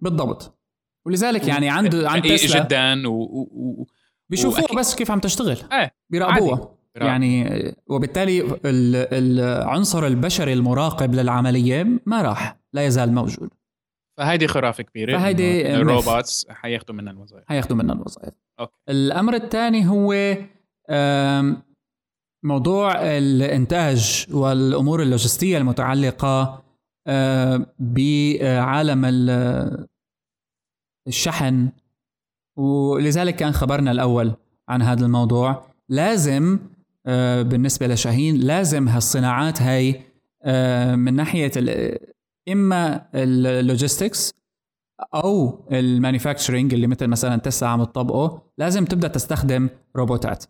[0.00, 0.58] بالضبط.
[1.06, 3.86] ولذلك يعني عنده عند تسلا جدا و, و...
[4.30, 5.56] بيشوفوها بس كيف عم تشتغل.
[5.72, 6.74] إيه بيراقبوها.
[6.94, 7.46] يعني
[7.86, 13.50] وبالتالي العنصر البشري المراقب للعملية ما راح لا يزال موجود.
[14.18, 17.44] فهيدي خرافة كبيرة فهيدي ال robots حياخذوا منها الوظائف.
[17.48, 18.34] حياخذوا منها الوظائف.
[18.60, 18.72] okay.
[18.88, 20.36] الأمر الثاني هو
[22.44, 26.62] موضوع الانتاج والأمور اللوجستية المتعلقة
[27.78, 29.04] بعالم
[31.08, 31.68] الشحن.
[32.56, 34.32] ولذلك كان خبرنا الأول
[34.68, 35.66] عن هذا الموضوع.
[35.88, 36.58] لازم
[37.06, 40.02] آه، بالنسبة لشاهين لازم هالصناعات هاي
[40.42, 41.52] آه، من ناحية
[42.48, 44.34] إما ال logistics
[45.14, 50.44] أو ال manufacturing اللي مثل مثلا تسلا عم تطبقه لازم تبدأ تستخدم روبوتات.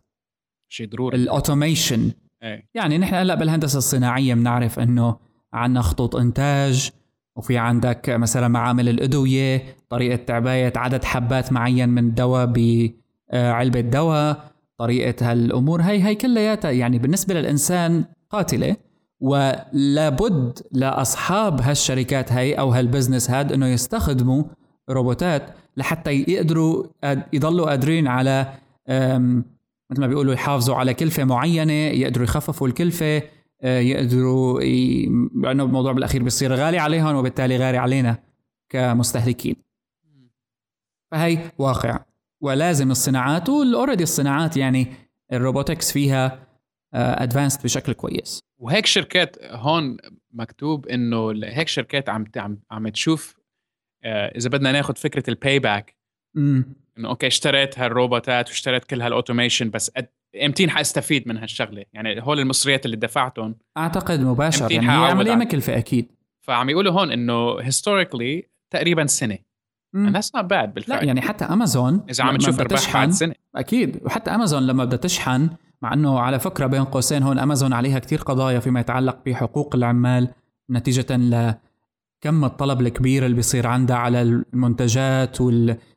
[0.73, 1.17] شيء ضروري.
[1.17, 2.11] ال automation.
[2.43, 2.69] إيه.
[2.75, 5.17] يعني نحن هلأ بالهندسة الصناعية بنعرف إنه
[5.53, 6.91] عندنا خطوط إنتاج
[7.37, 15.31] وفي عندك مثلا معامل الأدوية طريقة تعباية عدد حبات معين من دواء بعلبة دواء طريقة
[15.31, 15.83] هالأمور.
[15.83, 18.77] هي هي كلياتها يعني بالنسبة للإنسان قاتلة
[19.21, 24.45] ولابد لأصحاب هالشركات هي أو هالبزنس هاد إنه يستخدموا
[24.91, 26.85] روبوتات لحتى يقدروا
[27.33, 28.53] يضلوا قادرين على
[29.93, 33.23] مثل ما بيقولوا يحافظوا على كلفة معينة يقدروا يخففوا الكلفة
[33.63, 35.07] آه، يقدروا ي...
[35.35, 38.19] لأنه الموضوع بالأخير بيصير غالي عليهم وبالتالي غالي علينا
[38.69, 39.57] كمستهلكين.
[41.13, 42.05] فهي واقع.
[42.41, 44.87] ولازم الصناعات وال already الصناعات يعني
[45.33, 46.47] ال robotics فيها
[46.95, 48.41] advanced آه، بشكل كويس.
[48.59, 49.97] وهيك شركات هون
[50.33, 53.37] مكتوب إنه هيك شركات عم عم عم تشوف
[54.05, 55.97] آه، إذا بدنا ناخذ فكرة ال payback
[56.99, 60.09] إنه okay اشتريت هالروبوتات واشتريت كل هال automation بس قد
[60.45, 61.85] امتين حأستفيد من هالشغلة.
[61.93, 63.55] يعني هول المصريات اللي دفعتهم.
[63.79, 66.13] أعتقد مباشرة يعني هي عملية مكلفة أكيد.
[66.41, 69.39] فعم يقولوا هون إنه historically تقريبا سنة.
[69.97, 70.99] and that's not bad بالفعل.
[70.99, 73.35] لا يعني حتى امازون إذا عم تشوف أرباح بعد سنة.
[73.57, 74.01] أكيد.
[74.05, 75.51] وحتى امازون لما بدها تشحن
[75.83, 80.29] مع إنه على فكرة بين قوسين هون امازون عليها كتير قضايا فيما يتعلق بحقوق العمال
[80.71, 85.41] نتيجة لكم الطلب الكبير اللي بيصير عندها على المنتجات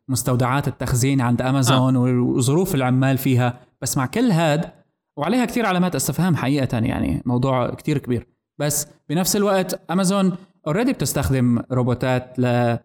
[0.07, 2.21] والمستودعات التخزين عند أمازون آه.
[2.21, 3.59] وظروف العمال فيها.
[3.81, 4.71] بس مع كل هاد
[5.17, 8.27] وعليها كتير علامات استفهام حقيقة يعني موضوع كتير كبير.
[8.59, 10.37] بس بنفس الوقت أمازون
[10.67, 12.77] اوريدي بتستخدم روبوتات ل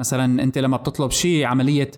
[0.00, 1.90] مثلا أنت لما بتطلب شيء عملية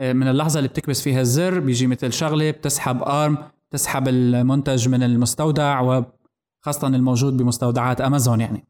[0.00, 3.38] آه، من اللحظة اللي بتكبس فيها الزر بيجي مثل شغلة بتسحب أرم
[3.70, 8.66] تسحب المنتج من المستودع وخاصة الموجود بمستودعات أمازون يعني.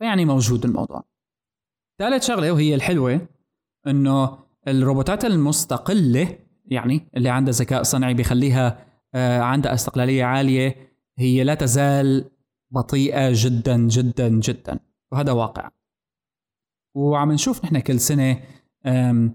[0.00, 1.04] يعني موجود الموضوع.
[1.98, 3.20] ثالث شغلة وهي الحلوة
[3.86, 10.76] إنه الروبوتات المستقلة يعني اللي عندها ذكاء صنعي بيخليها آه، عندها استقلالية عالية
[11.18, 12.30] هي لا تزال
[12.70, 14.78] بطيئة جدا جدا جدا.
[15.12, 15.70] وهذا واقع.
[16.94, 18.40] وعم نشوف نحن كل سنة
[18.84, 19.30] آه،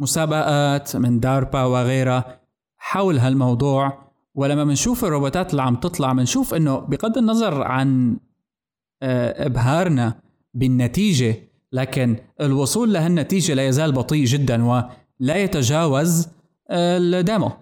[0.00, 2.40] مسابقات من داربا وغيرها
[2.78, 4.08] حول هالموضوع.
[4.34, 8.18] ولما بنشوف الروبوتات اللي عم تطلع بنشوف إنه بغض النظر عن
[9.02, 10.20] آه، إبهارنا
[10.54, 16.28] بالنتيجة لكن الوصول لهالنتيجه لا يزال بطيء جدا ولا يتجاوز
[16.70, 17.52] ال demo.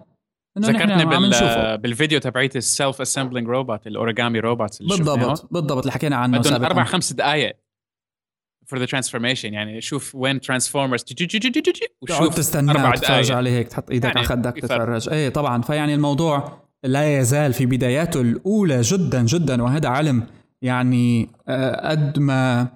[0.59, 1.77] ذكرتني بال...
[1.77, 6.39] بالفيديو تبعيت ال self assembling robot ال origami robot اللي بالضبط بالضبط اللي حكينا عنه
[6.39, 7.55] بدهم أربع خمس دقائق
[8.67, 11.03] for the transformation يعني شوف وين ترانسفورمرز
[12.01, 15.09] وشوف تستنى تتفرج عليه هيك تحط إيدك يعني على خدك تتفرج.
[15.09, 15.61] إيه طبعا.
[15.61, 20.27] فيعني الموضوع لا يزال في بداياته الأولى جدا جدا وهذا علم
[20.61, 22.67] يعني آه، قد ما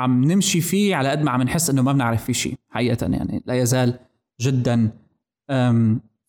[0.00, 3.42] عم نمشي فيه على قد ما عم نحس إنه ما بنعرف فيه شيء حقيقة يعني
[3.46, 3.98] لا يزال
[4.40, 4.90] جدا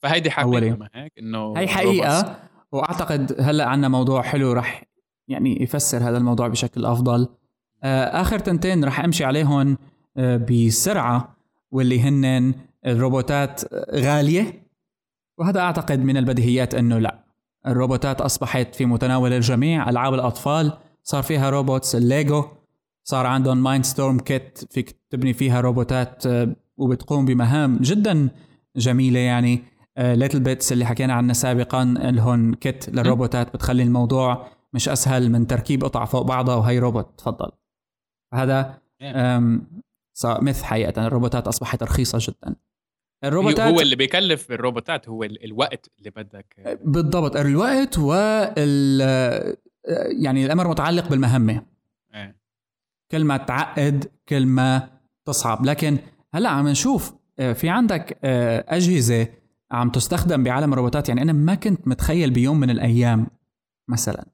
[0.01, 2.36] فهيدي حقيقة هيك؟ إنه هي حقيقة
[2.71, 4.84] وأعتقد هلأ عندنا موضوع حلو رح
[5.27, 7.27] يعني يفسر هذا الموضوع بشكل أفضل.
[7.84, 9.77] آه، آخر تنتين رح أمشي عليهم
[10.17, 11.36] آه، بسرعة
[11.71, 12.53] واللي هن
[12.86, 13.62] الروبوتات
[13.95, 14.67] غالية
[15.38, 17.23] وهذا أعتقد من البديهيات إنه لا.
[17.67, 22.45] الروبوتات أصبحت في متناول الجميع ألعاب الأطفال صار فيها robots الليجو
[23.03, 28.29] صار عندهم Mindstorm kit فيك تبني فيها روبوتات آه، وبتقوم بمهام جدا
[28.75, 29.63] جميلة يعني.
[29.97, 36.05] littleBits اللي حكينا عنها سابقا لهم kit للروبوتات بتخلي الموضوع مش أسهل من تركيب قطع
[36.05, 37.19] فوق بعضها وهي روبوت.
[37.19, 37.51] تفضل.
[38.33, 38.81] هذا
[40.25, 41.07] مث حقيقة.
[41.07, 42.55] الروبوتات أصبحت رخيصة جدا.
[43.23, 46.79] الروبوتات هو اللي بيكلف الروبوتات هو الوقت اللي بدك.
[46.83, 47.35] بالضبط.
[47.35, 49.01] الوقت وال
[50.23, 51.70] يعني الأمر متعلق بالمهمة.
[53.12, 54.89] كل ما تعقد كل ما
[55.26, 55.65] تصعب.
[55.65, 55.97] لكن
[56.34, 59.28] هلا عم نشوف آه، في عندك آه، أجهزة
[59.71, 61.10] عم تستخدم بعالم الروبوتات.
[61.10, 63.28] يعني أنا ما كنت متخيل بيوم من الأيام
[63.89, 64.26] مثلا.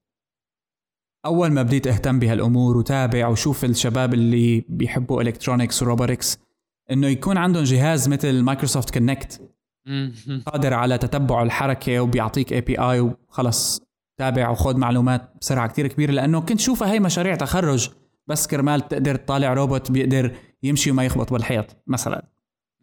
[1.26, 6.38] أول ما بديت أهتم بهالأمور وتابع وشوف الشباب اللي بيحبوا electronics و robotics
[6.90, 9.40] إنه يكون عندهم جهاز مثل Microsoft Kinect
[10.46, 13.82] قادر على تتبع الحركة وبيعطيك API وخلص
[14.18, 16.12] تابع وخذ معلومات بسرعة كتير كبيرة.
[16.12, 17.90] لأنه كنت شوفها هي مشاريع تخرج.
[18.28, 22.28] بس كرمال تقدر تطالع روبوت بيقدر يمشي وما يخبط بالحيط مثلا.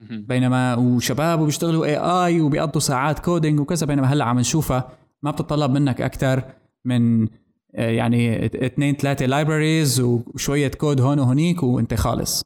[0.10, 4.90] بينما وشباب وبيشتغلوا AI وبيقضوا ساعات coding وكذا بينما هلأ عم نشوفها
[5.24, 6.44] ما بتطلب منك أكثر
[6.86, 7.28] من
[7.76, 12.44] آه، يعني اثنين ثلاثة libraries وشوية كود هون وهنيك وانت خالص.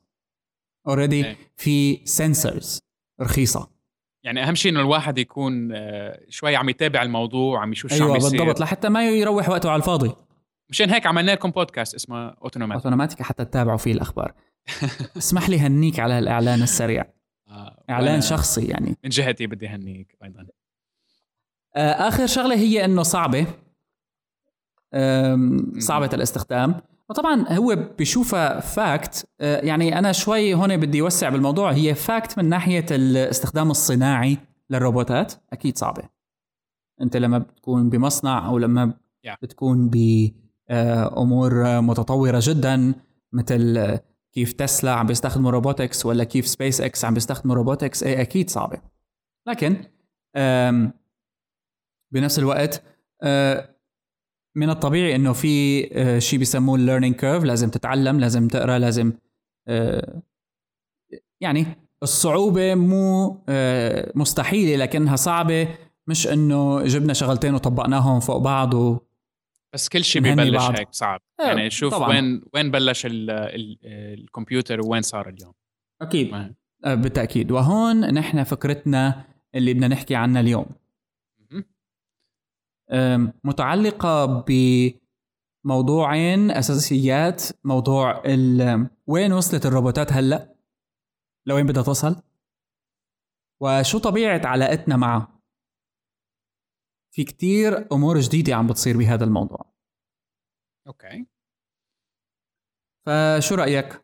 [0.87, 1.35] already.
[1.57, 2.79] في sensors
[3.21, 3.69] رخيصة.
[4.23, 8.07] يعني أهم شيء إنه الواحد يكون آه، شوي عم يتابع الموضوع عم يشوف شو أيوة
[8.07, 8.39] عم بيصير.
[8.39, 10.11] بالضبط لحتى ما يروح وقته على الفاضي.
[10.69, 14.33] مشان هيك عملنا لكم بودكاست اسمه اوتوماتيك اوتوماتيك حتى تتابعوا فيه الأخبار.
[15.17, 17.05] اسمح لي هنيك على الإعلان السريع.
[17.47, 18.97] آه إعلان شخصي يعني.
[19.03, 20.47] من جهتي بدي هنيك أيضا.
[21.75, 23.47] آه آخر شغلة هي إنه صعبة.
[25.79, 26.81] صعبة الاستخدام.
[27.09, 31.71] وطبعا هو بيشوفها fact آه، يعني أنا شوي هون بدي اوسع بالموضوع.
[31.71, 34.37] هي fact من ناحية الاستخدام الصناعي
[34.69, 35.33] للروبوتات.
[35.53, 36.03] أكيد صعبة.
[37.01, 38.93] أنت لما بتكون بمصنع أو لما
[39.41, 42.93] بتكون بامور آه، متطورة جدا
[43.33, 43.97] مثل
[44.33, 48.81] كيف تسلا عم بيستخدموا robotics ولا كيف سبيس إكس عم بيستخدموا robotics إيه أكيد صعبة.
[49.47, 49.77] لكن
[52.11, 52.83] بنفس الوقت
[53.23, 53.75] آه،
[54.55, 59.13] من الطبيعي إنه في آه، شيء بيسموه ال learning curve لازم تتعلم لازم تقرأ لازم
[59.67, 60.21] آه،
[61.41, 61.65] يعني
[62.03, 63.37] الصعوبة مو
[64.15, 65.67] مستحيلة لكنها صعبة.
[66.07, 68.73] مش إنه جبنا شغلتين وطبقناهم فوق بعض
[69.73, 71.21] بس كل شيء ببلش هيك صعب.
[71.39, 72.09] آه، يعني شوف طبعاً.
[72.09, 73.77] وين وين بلش ال ال
[74.19, 75.53] الكمبيوتر وين صار اليوم.
[76.01, 76.31] أكيد.
[76.31, 76.53] ما.
[76.85, 77.51] آه، بالتأكيد.
[77.51, 80.65] وهون نحن فكرتنا اللي بدنا نحكي عنها اليوم.
[83.43, 84.45] متعلقة
[85.65, 88.23] بموضوعين أساسيات موضوع
[89.07, 90.55] وين وصلت الروبوتات هلأ؟
[91.45, 92.15] لوين بدها توصل؟
[93.61, 95.38] وشو طبيعة علاقتنا معها؟
[97.19, 99.73] في كتير أمور جديدة عم بتصير بهذا الموضوع.
[100.87, 101.25] okay.
[103.05, 104.03] فشو رأيك؟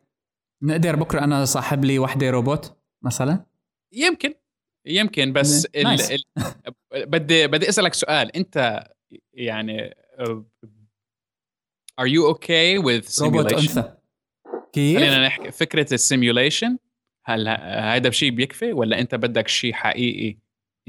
[0.62, 3.46] نقدر بكرة أنا صاحب لي وحدة روبوت مثلا؟
[3.92, 4.34] يمكن
[4.86, 5.86] يمكن بس ال...
[5.86, 6.24] ال...
[7.12, 8.36] بدي بدي أسألك سؤال.
[8.36, 8.84] أنت
[9.34, 9.94] يعني
[11.98, 13.82] are you okay with simulation
[14.72, 16.78] كيف؟ خلينا نحكي فكرة ال simulation
[17.24, 17.48] هل
[17.94, 20.38] هذا شيء بيكفي ولا أنت بدك شيء حقيقي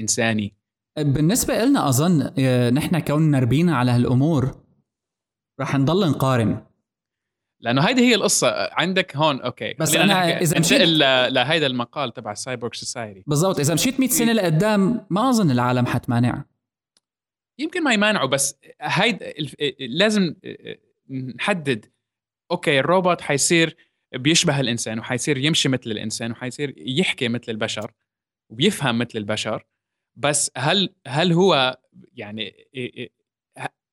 [0.00, 0.57] إنساني؟
[1.02, 4.60] بالنسبة لنا أظن آه، نحن كوننا ربينا على هالأمور
[5.60, 6.64] رح نضل نقارن.
[7.60, 8.70] لأنه هيدي هي القصة.
[8.72, 9.74] عندك هون okay.
[9.80, 10.80] بس أنا إذا مشيت
[11.32, 13.60] لهيدا المقال تبع ال cyborg society بالضبط.
[13.60, 16.44] إذا مشيت 100 سنة لقدام ما أظن العالم حتمانع.
[17.58, 19.32] يمكن ما يمانعوا بس هيدا
[19.80, 20.34] لازم
[21.10, 21.86] نحدد
[22.50, 23.76] okay الروبوت حيصير
[24.14, 27.92] بيشبه الإنسان وحيصير يمشي مثل الإنسان وحيصير يحكي مثل البشر
[28.50, 29.66] وبيفهم مثل البشر.
[30.18, 31.78] بس هل هل هو
[32.16, 32.54] يعني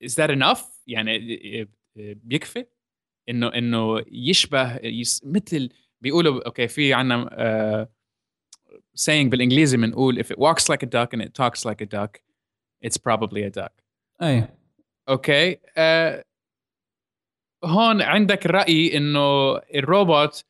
[0.03, 2.65] is that enough يعني بيكفي؟
[3.29, 5.69] إنه إنه يشبه yes مثل
[6.01, 7.87] بيقولوا okay في عندنا uh,
[9.01, 12.19] saying بالإنجليزي بنقول if it walks like a duck and it talks like a duck
[12.85, 13.83] it's probably a duck.
[14.21, 14.47] اي
[15.09, 16.25] okay uh,
[17.63, 20.45] هون عندك الراي إنه الروبوت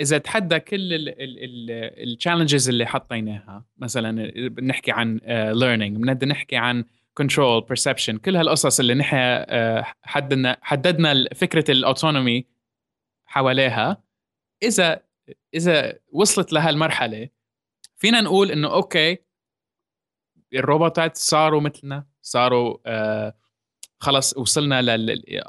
[0.00, 0.78] إذا تحدى كل
[2.02, 5.20] ال challenges اللي حطيناها مثلا بنحكي عن
[5.54, 11.78] learning بدنا نحكي عن control perception كل هالقصص اللي نحن uh, حددنا حددنا فكرة ال
[11.78, 12.46] autonomy
[13.26, 14.02] حواليها.
[14.62, 15.02] إذا
[15.54, 17.28] إذا وصلت لهالمرحلة
[17.96, 19.18] فينا نقول إنه okay
[20.54, 23.32] الروبوتات صاروا مثلنا صاروا uh,
[24.00, 25.40] خلص وصلنا لل AI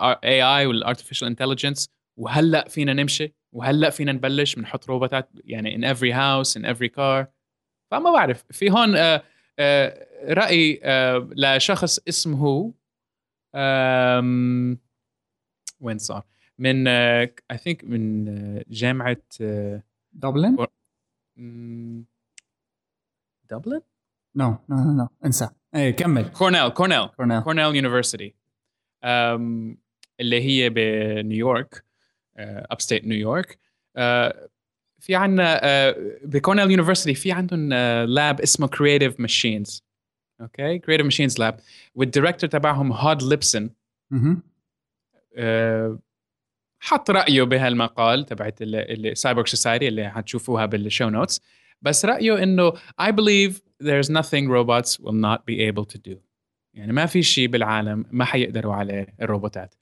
[0.43, 6.11] اي وال artificial intelligence وهلأ فينا نمشي وهلأ فينا نبلش بنحط روبوتات يعني in every
[6.13, 7.25] house in every car.
[7.91, 9.23] فما بعرف في هون آه
[9.59, 12.73] آه رأي آه لشخص اسمه
[15.81, 16.23] وين صار؟
[16.59, 19.17] من I think من جامعة
[20.13, 20.67] دبلن
[23.49, 23.81] دبلن
[24.35, 25.49] no no no انسى.
[25.75, 26.29] إيه كمل.
[26.29, 27.07] كورنيل كورنيل
[27.43, 28.35] كورنيل university
[30.19, 31.86] اللي هي بنيويورك.
[32.37, 33.59] upstate نيويورك
[34.99, 35.61] في عندنا
[36.23, 37.73] بكورنيل university في عندهم
[38.03, 39.83] lab اسمه Creative Machines
[40.41, 41.59] okay Creative Machines Lab
[41.95, 43.69] وال director تبعهم هود ليبسون
[46.79, 51.41] حط رأيه بهالمقال تبعت ال cyber society اللي حتشوفوها بال show notes
[51.81, 52.71] بس رأيه إنه
[53.01, 56.15] I believe there's nothing robots will not be able to do.
[56.73, 59.75] يعني ما في شيء بالعالم ما حيقدروا عليه الروبوتات.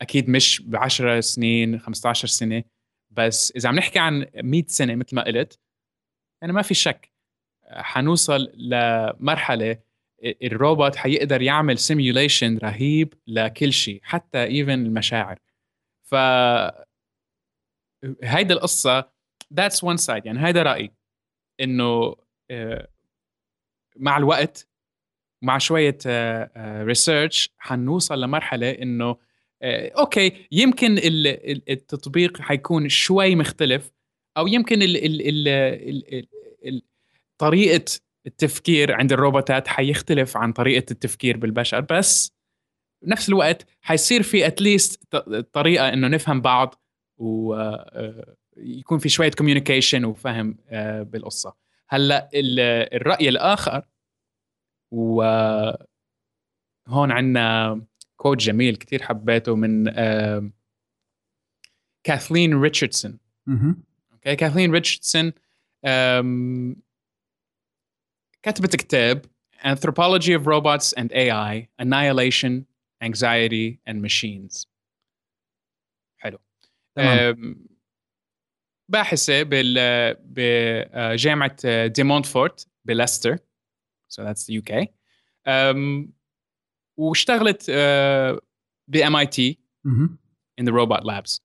[0.00, 2.64] أكيد مش ب 10 سنين 15 سنة
[3.10, 5.58] بس إذا عم نحكي عن 100 سنة مثل ما قلت
[6.42, 7.12] يعني ما في شك
[7.68, 9.78] حنوصل لمرحلة
[10.24, 15.38] الروبوت حيقدر يعمل simulation رهيب لكل شيء حتى even المشاعر.
[16.02, 16.14] ف
[18.22, 19.10] هيدا القصة
[19.54, 20.92] that's one side يعني هيدا رأيي
[21.60, 22.16] إنه
[22.50, 22.88] آه،
[23.96, 24.68] مع الوقت
[25.42, 25.98] مع شوية
[26.82, 29.16] research حنوصل لمرحلة إنه
[29.62, 30.98] okay يمكن
[31.68, 33.92] التطبيق حيكون شوي مختلف
[34.36, 34.78] أو يمكن
[37.38, 37.84] طريقة
[38.26, 42.32] التفكير عند الروبوتات حيختلف عن طريقة التفكير بالبشر بس
[43.02, 45.16] بنفس الوقت حيصير في at least
[45.52, 46.82] طريقة إنه نفهم بعض
[47.18, 50.58] ويكون في شوية communication وفهم
[51.02, 51.54] بالقصة.
[51.88, 53.82] هلأ الرأي الآخر
[54.90, 55.86] وهون
[56.88, 57.80] عندنا
[58.16, 59.84] quote جميل كثير حبيته من
[62.04, 63.18] كاثلين ريتشاردسون
[64.12, 65.32] okay كاثلين ريتشاردسون
[68.42, 72.66] كتبت كتاب An Anthropology of Robots and AI Annihilation
[73.02, 74.66] Anxiety and Machines.
[76.16, 76.38] حلو.
[76.94, 77.66] تمام.
[78.88, 83.38] باحثة بال بجامعة دي مونتفورت بليستر.
[84.08, 84.88] So that's the UK
[85.46, 86.08] um,
[86.96, 88.40] واشتغلت uh,
[88.88, 89.54] ب MIT
[90.60, 91.40] in the robot labs.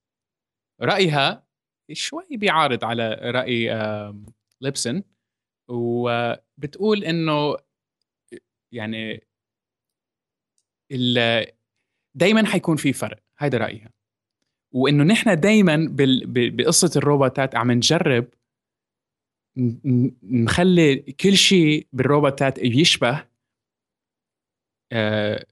[0.82, 1.48] رأيها
[1.92, 4.16] شوي بيعارض على رأي uh,
[4.62, 5.04] ليبسون
[5.68, 7.58] وبتقول إنه
[8.72, 9.28] يعني
[12.16, 13.20] دائما حيكون في فرق.
[13.38, 13.94] هيدا رأيها.
[14.72, 15.88] وإنه نحن دائما
[16.28, 18.28] بقصة الروبوتات عم نجرب
[20.24, 23.24] نخلي كل شيء بالروبوتات يشبه
[24.92, 25.46] آه،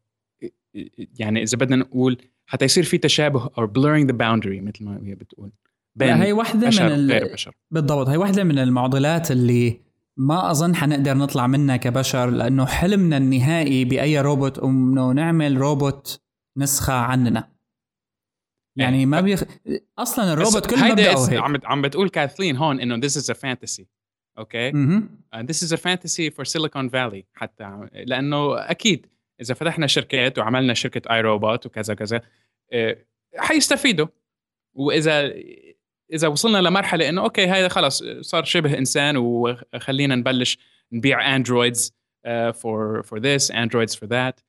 [1.19, 5.15] يعني إذا بدنا نقول حتى يصير في تشابه أو blurring the boundary مثل ما هي
[5.15, 5.51] بتقول
[5.95, 7.55] بين هي وحده بشر من غير بشر.
[7.71, 9.81] بالضبط هي وحده من المعضلات اللي
[10.17, 16.21] ما أظن حنقدر نطلع منها كبشر لأنه حلمنا النهائي بأي روبوت انه نعمل روبوت
[16.57, 17.58] نسخة عننا.
[18.75, 19.43] يعني ما بيخ...
[19.97, 21.39] أصلا الروبوت كل مبدأه هيك.
[21.39, 23.83] عم عم بتقول كاثلين هون إنه this is a fantasy
[24.37, 29.05] okay uh, this is a fantasy for Silicon Valley حتى لأنه أكيد
[29.41, 32.95] إذا فتحنا شركات وعملنا شركة iRobot وكذا كذا uh,
[33.37, 34.07] حيستفيدوا.
[34.73, 35.33] وإذا
[36.13, 40.57] إذا وصلنا لمرحلة إنه okay هذا خلص صار شبه إنسان وخلينا نبلش
[40.91, 41.93] نبيع androids
[42.53, 44.39] for for this androids for that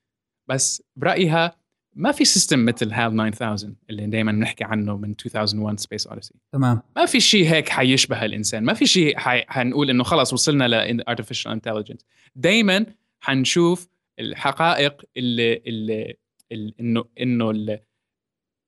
[0.48, 1.56] بس برأيها
[1.94, 6.82] ما في system مثل هال 9000 اللي دائما بنحكي عنه من 2001 Space Odyssey تمام.
[6.96, 8.64] ما في شيء هيك حيشبه الإنسان.
[8.64, 9.44] ما في شيء حي...
[9.48, 12.04] حنقول إنه خلص وصلنا ل artificial intelligence.
[12.36, 12.86] دائما
[13.20, 13.88] حنشوف
[14.18, 16.16] الحقائق اللي اللي
[16.52, 17.80] ال- إنه إنه ال-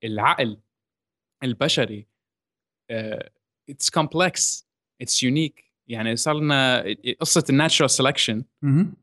[0.04, 0.58] العقل
[1.42, 2.06] البشري
[3.70, 4.68] it's complex
[5.00, 6.84] it's unique يعني صار لنا
[7.20, 8.94] قصة الناتشرال سelection مهم.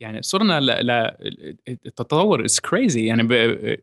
[0.00, 0.66] يعني صرنا ل...
[0.66, 0.90] ل...
[1.86, 3.32] التطور it's crazy يعني ب...
[3.32, 3.78] ال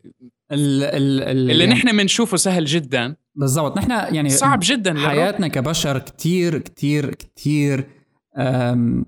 [0.51, 3.15] ال ال اللي يعني نحن بنشوفه سهل جدا.
[3.35, 3.77] بالضبط.
[3.77, 5.07] نحن يعني صعب جدا للرب.
[5.07, 7.87] حياتنا كبشر كتير كتير كتير
[8.37, 9.05] أم،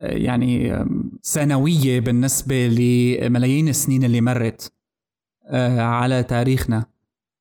[0.00, 4.72] يعني أم، سنوية بالنسبة لملايين السنين اللي مرت
[5.46, 6.84] أه، على تاريخنا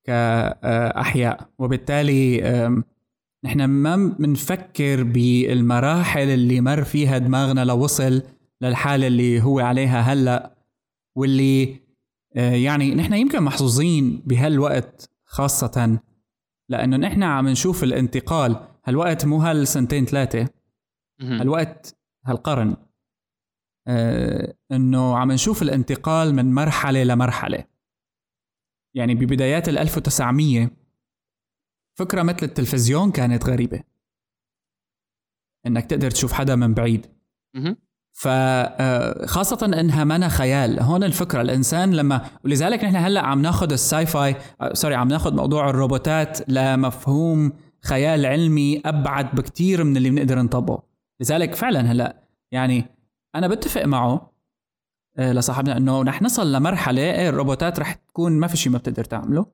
[0.03, 1.49] كأحياء.
[1.59, 2.41] وبالتالي
[3.43, 8.21] نحن ما بنفكر بالمراحل اللي مر فيها دماغنا لوصل
[8.61, 10.55] للحالة اللي هو عليها هلأ
[11.17, 11.81] واللي
[12.35, 15.99] أه، يعني نحن يمكن محظوظين بهالوقت خاصة
[16.69, 18.67] لأنه نحن عم نشوف الانتقال.
[18.85, 20.49] هالوقت مو هالسنتين ثلاثة
[21.21, 21.39] مهم.
[21.39, 22.77] هالوقت هالقرن.
[23.87, 27.65] آه إنه عم نشوف الانتقال من مرحلة لمرحلة.
[28.95, 30.69] يعني ببدايات ال 1900
[31.99, 33.83] فكرة مثل التلفزيون كانت غريبة.
[35.65, 37.05] إنك تقدر تشوف حدا من بعيد.
[38.11, 40.79] فخاصة إنها منا خيال.
[40.79, 41.41] هون الفكرة.
[41.41, 46.49] الإنسان لما ولذلك نحن هلأ عم ناخذ الساي فاي آه، سوري عم ناخذ موضوع الروبوتات
[46.49, 47.53] لمفهوم
[47.83, 50.83] خيال علمي أبعد بكتير من اللي بنقدر نطبقه.
[51.19, 52.15] لذلك فعلا هلأ
[52.51, 52.85] يعني
[53.35, 54.31] أنا بتفق معه
[55.17, 59.03] آه، لصاحبنا إنه رح نصل لمرحلة إيه الروبوتات رح تكون ما في شيء ما بتقدر
[59.03, 59.45] تعمله.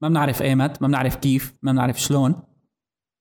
[0.00, 2.34] ما بنعرف ايمت ما بنعرف كيف ما بنعرف شلون.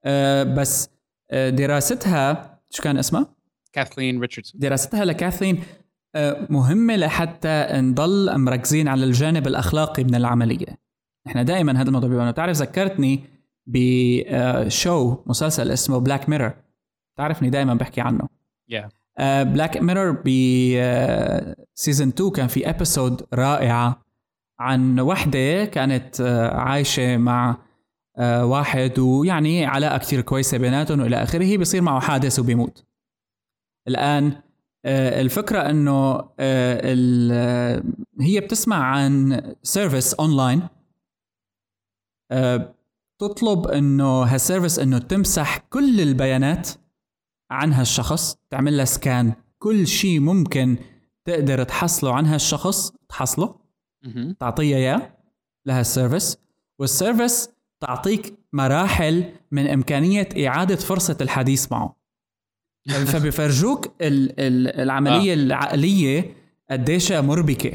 [0.06, 0.90] آه، بس
[1.32, 3.37] آه، دراستها شو كان اسمها؟
[3.78, 4.60] كاثلين ريتشاردسون.
[4.60, 5.64] دراستها لكاثلين
[6.16, 10.78] آه، مهمة لحتى نضل مركزين على الجانب الأخلاقي من العملية.
[11.28, 13.24] نحن دائما هذا الموضوع بيبقى بتعرف ذكرتني
[13.68, 16.54] بشو مسلسل اسمه Black Mirror
[17.18, 18.28] تعرفني دائما بحكي عنه.
[18.70, 18.90] يا
[19.44, 24.06] Black Mirror ب season 2 كان في episode رائعة
[24.60, 27.58] عن وحدة كانت آه، عايشة مع
[28.18, 32.87] آه، واحد ويعني علاقة كتير كويسة بيناتهم وإلى آخره بيصير معه حادث وبيموت.
[33.88, 34.42] الآن
[34.86, 37.84] آه، الفكرة أنه آه،
[38.22, 40.68] هي بتسمع عن service online
[42.32, 42.74] آه،
[43.20, 46.70] تطلب أنه هال service أنه تمسح كل البيانات
[47.52, 50.78] عن هالشخص تعمل له scan كل شيء ممكن
[51.26, 53.56] تقدر تحصله عن هالشخص تحصله.
[54.40, 55.18] تعطيه إياه
[55.66, 56.38] ل هال service
[56.80, 57.50] وال service
[57.80, 61.97] تعطيك مراحل من إمكانية إعادة فرصة الحديث معه.
[62.88, 65.36] فبيفرجوك ال- ال- العملية آه.
[65.36, 66.34] العقلية
[66.72, 67.72] قديش مربكة.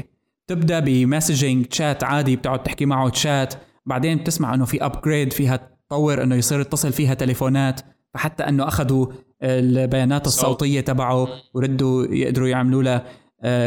[0.47, 3.53] تبدا ب messaging chat عادي بتقعد تحكي معه تشات
[3.85, 7.81] بعدين بتسمع إنه في upgrade فيها تطور إنه يصير يتصل فيها تليفونات.
[8.13, 9.07] فحتى إنه اخذوا
[9.43, 10.33] البيانات صوت.
[10.33, 13.03] الصوتية تبعه وردوا يقدروا يعملوا له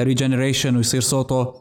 [0.02, 1.54] regeneration ويصير صوته.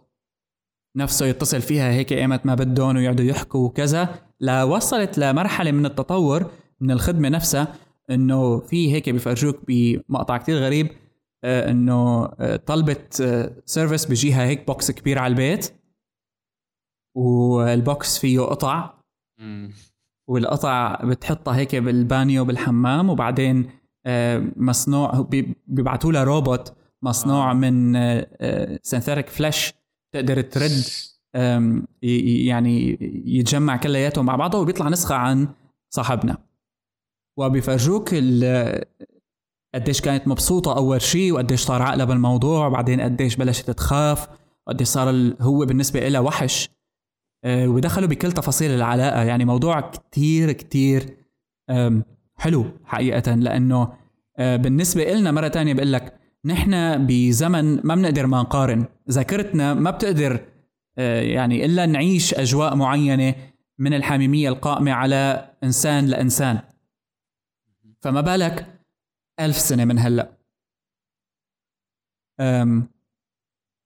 [0.98, 4.16] نفسه يتصل فيها هيك إيمت ما بدهم ويقعدوا يحكوا وكذا.
[4.42, 7.68] لوصلت لمرحلة من التطور من الخدمة نفسها.
[8.10, 10.88] إنه في هيك بيفرجوك بمقطع كتير غريب
[11.43, 13.14] آه، إنه آه، طلبت
[13.66, 15.74] service بيجيها هيك box كبير على البيت
[17.16, 18.93] وال box فيه قطع.
[20.28, 23.70] والقطع بتحطها هيك بالبانيو بالحمام وبعدين
[24.06, 27.53] آه، مصنوع بي- بيبعتوا لها روبوت مصنوع آه.
[27.53, 27.93] من
[28.82, 29.74] synthetic flesh
[30.14, 30.84] تقدر ترد
[32.47, 35.47] يعني يتجمع كلياته مع بعضه وبيطلع نسخة عن
[35.89, 36.38] صاحبنا
[37.38, 38.84] وبيفرجوك ال-
[39.76, 44.28] قديش كانت مبسوطة أول شيء وقديش صار عقلها بالموضوع وبعدين قديش بلشت تخاف
[44.68, 46.70] وقديش صار هو بالنسبة لها وحش.
[47.44, 49.24] آه، ودخلوا بكل تفاصيل العلاقة.
[49.24, 51.18] يعني موضوع كتير كتير
[52.36, 53.94] حلو حقيقة لأنه
[54.38, 56.14] آه، بالنسبة إلنا مرة تانية بقول لك
[56.46, 58.86] نحن بزمن ما بنقدر ما نقارن.
[59.12, 60.40] ذاكرتنا ما بتقدر
[60.98, 63.36] آه، يعني إلا نعيش أجواء معينة
[63.80, 66.60] من الحميمية القائمة على إنسان لإنسان.
[68.06, 68.82] فما بالك؟
[69.39, 70.38] ألف سنة من هلأ.
[72.39, 72.89] أم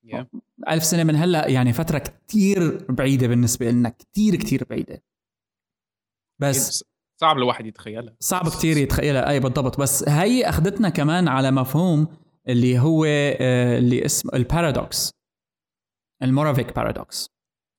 [0.04, 0.28] يا
[0.70, 5.04] ألف سنة من هلأ يعني فترة كتير بعيدة بالنسبة لنا كتير كتير بعيدة.
[6.42, 6.84] بس
[7.22, 8.16] صعب الواحد يتخيلها.
[8.20, 9.30] صعب كتير يتخيلها.
[9.30, 9.80] أي بالضبط.
[9.82, 12.08] بس هي أخذتنا كمان على مفهوم
[12.48, 15.12] اللي هو آه، اللي اسمه ال paradox
[16.24, 17.30] ال Moravec paradox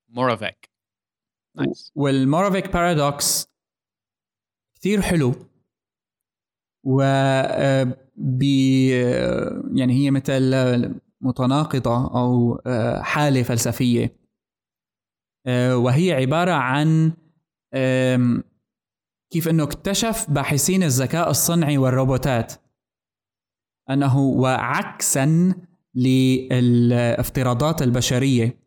[0.08, 0.70] Moravec
[1.56, 3.46] nice وال Moravec paradox
[4.74, 5.49] كثير حلو.
[6.84, 7.96] و آه،
[8.94, 10.54] آه، يعني هي مثل
[11.20, 14.20] متناقضة أو آه، حالة فلسفية.
[15.72, 17.12] وهي عبارة عن
[19.30, 22.52] كيف أنه اكتشف باحثين الذكاء الصنعي والروبوتات
[23.90, 25.54] أنه وعكسا
[25.94, 28.60] للافتراضات البشرية.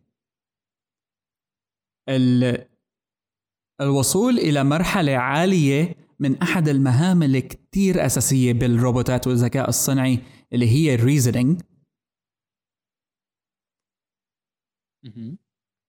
[3.81, 10.19] الوصول إلى مرحلة عالية من أحد المهام اللي كتير أساسية بالروبوتات والذكاء الصنعي
[10.53, 11.61] اللي هي ال reasoning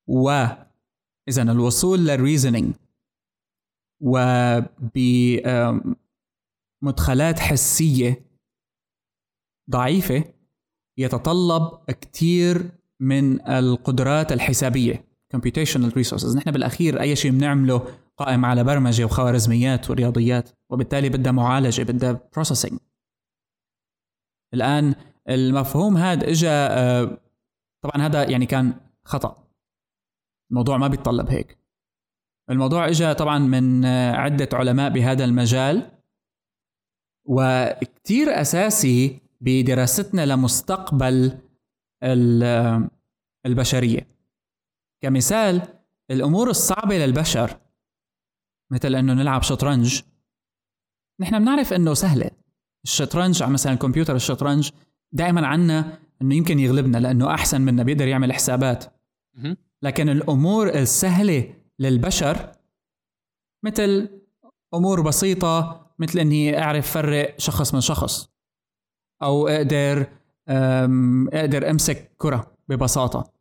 [0.09, 0.31] و
[1.29, 2.74] إذا الوصول لل reasoning
[6.83, 8.25] وبمدخلات حسية
[9.70, 10.35] ضعيفة
[10.99, 12.70] يتطلب كتير
[13.01, 15.14] من القدرات الحسابية.
[15.35, 16.37] Computational resources.
[16.37, 22.78] نحن بالأخير أي شيء بنعمله قائم على برمجة وخوارزميات ورياضيات وبالتالي بدها معالجة بدها processing.
[24.55, 24.95] الآن
[25.28, 27.18] المفهوم هذا اجى آه،
[27.85, 28.74] طبعا هذا يعني كان
[29.05, 29.49] خطأ.
[30.51, 31.59] الموضوع ما بيتطلب هيك.
[32.51, 35.91] الموضوع اجى طبعا من آه، عدة علماء بهذا المجال
[37.24, 41.39] وكتير أساسي بدراستنا لمستقبل
[42.03, 42.91] آه،
[43.47, 44.14] البشرية.
[45.05, 45.62] كمثال
[46.11, 47.61] الأمور الصعبة للبشر
[48.72, 50.02] مثل إنه نلعب شطرنج.
[51.20, 52.30] نحن بنعرف إنه سهلة.
[52.84, 54.70] الشطرنج مثلا الكمبيوتر الشطرنج
[55.12, 58.84] دائما عنا إنه يمكن يغلبنا لأنه أحسن منا بيقدر يعمل حسابات.
[59.82, 62.52] لكن الأمور السهلة للبشر
[63.64, 64.20] مثل
[64.74, 68.28] أمور بسيطة مثل إني أعرف فرق شخص من شخص.
[69.22, 70.07] أو أقدر
[71.32, 73.32] أقدر أمسك كرة ببساطة.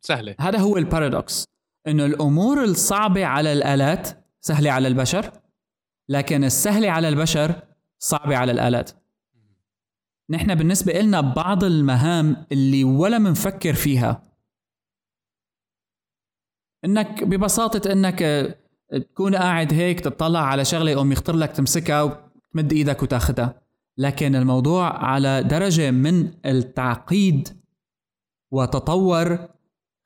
[0.00, 0.34] سهلة.
[0.40, 1.44] هذا هو البارادوكس
[1.86, 4.08] إنه الأمور الصعبة على الآلات
[4.40, 5.32] سهلة على البشر
[6.08, 7.62] لكن السهلة على البشر
[7.98, 8.90] صعبة على الآلات.
[10.30, 14.22] نحن بالنسبة لنا بعض المهام اللي ولا منفكر فيها.
[16.84, 18.18] إنك ببساطة إنك
[18.90, 23.60] تكون قاعد هيك تطلع على شغلة يقوم يخطر لك تمسكها وتمد إيدك وتاخذها
[23.98, 27.48] لكن الموضوع على درجة من التعقيد
[28.50, 29.48] وتطور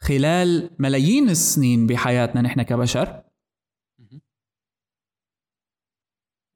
[0.03, 3.23] خلال ملايين السنين بحياتنا نحن كبشر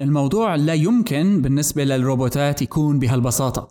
[0.00, 3.68] الموضوع لا يمكن بالنسبة للروبوتات يكون بهالبساطة.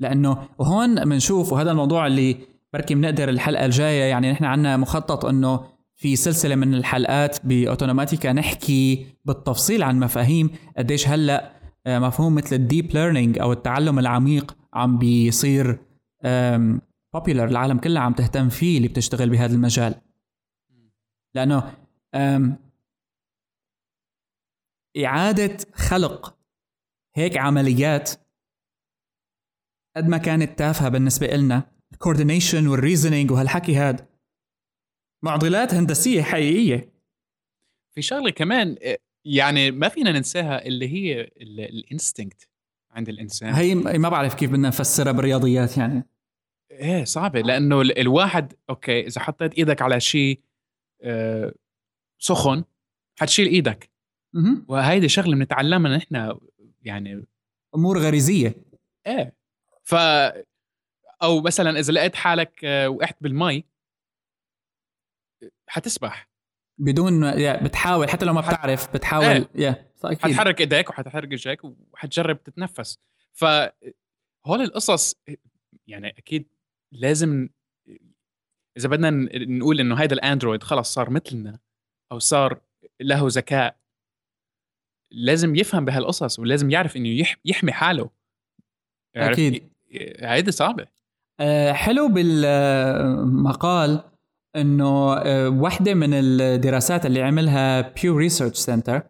[0.00, 2.36] لأنه وهون بنشوف وهذا الموضوع اللي
[2.72, 9.06] بركي بنقدر الحلقة الجاية يعني نحن عنا مخطط أنه في سلسلة من الحلقات بأوتونوماتيكا نحكي
[9.24, 11.52] بالتفصيل عن مفاهيم قديش هلأ
[11.86, 15.78] آه، مفهوم مثل ال deep learning أو التعلم العميق عم بيصير
[17.14, 19.94] popular العالم كلها عم تهتم فيه اللي بتشتغل بهذا المجال.
[21.34, 21.76] لأنه
[25.04, 26.38] إعادة خلق
[27.14, 28.10] هيك عمليات
[29.96, 31.72] قد ما كانت تافهة بالنسبة إلنا.
[31.92, 34.08] ال coordination وال reasoning وهالحكي هاد.
[35.22, 36.92] معضلات هندسية حقيقية.
[37.94, 38.76] في شغلة كمان
[39.24, 42.48] يعني ما فينا ننساها اللي هي ال instinct
[42.90, 43.54] عند الإنسان.
[43.54, 46.09] هي ما بعرف كيف بدنا نفسرها بالرياضيات يعني.
[46.80, 47.40] إيه صعبة.
[47.40, 50.40] لأنه الواحد أوكي إذا حطيت إيدك على شيء
[51.02, 51.54] آه،
[52.18, 52.64] سخن
[53.20, 53.90] حتشيل إيدك.
[54.68, 56.38] وهيدي شغلة بنتعلمها نحن
[56.82, 57.26] يعني.
[57.74, 58.54] أمور غريزية.
[59.06, 59.36] إيه.
[59.82, 59.94] ف
[61.22, 63.64] أو مثلا إذا لقيت حالك آه، وقعت بالمي
[65.66, 66.30] حتسبح.
[66.78, 67.32] بدون
[67.64, 69.24] بتحاول حتى لو ما بتعرف بتحاول.
[69.24, 69.48] إيه.
[69.54, 70.18] يا أكيد.
[70.18, 72.98] حتحرك إيديك وحتحرك رجليك وحتجرب تتنفس.
[73.32, 73.44] ف
[74.46, 75.14] هول القصص
[75.86, 76.48] يعني أكيد
[76.92, 77.48] لازم
[78.76, 79.10] إذا بدنا
[79.46, 81.58] نقول إنه هذا ال android خلص صار مثلنا
[82.12, 82.60] أو صار
[83.00, 83.76] له ذكاء
[85.12, 88.10] لازم يفهم بهالقصص ولازم يعرف إنه يحمي حاله.
[89.16, 89.70] أكيد.
[90.20, 90.86] هيدي صعبة.
[91.40, 94.04] أه حلو بالمقال
[94.56, 99.02] إنه أه وحدة من الدراسات اللي عملها Pew Research Center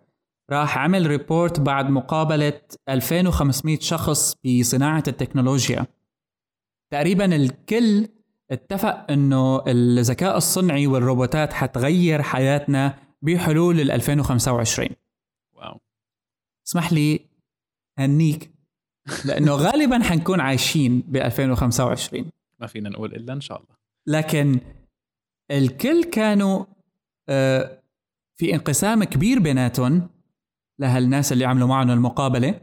[0.50, 5.86] راح عمل report بعد مقابلة 2500 شخص بصناعة التكنولوجيا.
[6.90, 8.08] تقريبا الكل
[8.50, 14.88] اتفق إنه الذكاء الصنعي والروبوتات حتغير حياتنا بحلول ال 2025
[15.52, 15.80] wow.
[16.68, 17.20] اسمح لي
[17.98, 18.50] هنيك.
[19.24, 22.30] لأنه غالبا حنكون عايشين ب 2025
[22.60, 23.76] ما فينا نقول إلا إن شاء الله.
[24.06, 24.60] لكن
[25.50, 26.64] الكل كانوا
[27.28, 27.82] آه،
[28.38, 30.08] في انقسام كبير بيناتهم
[30.78, 32.60] لهالناس اللي عملوا معهم المقابلة.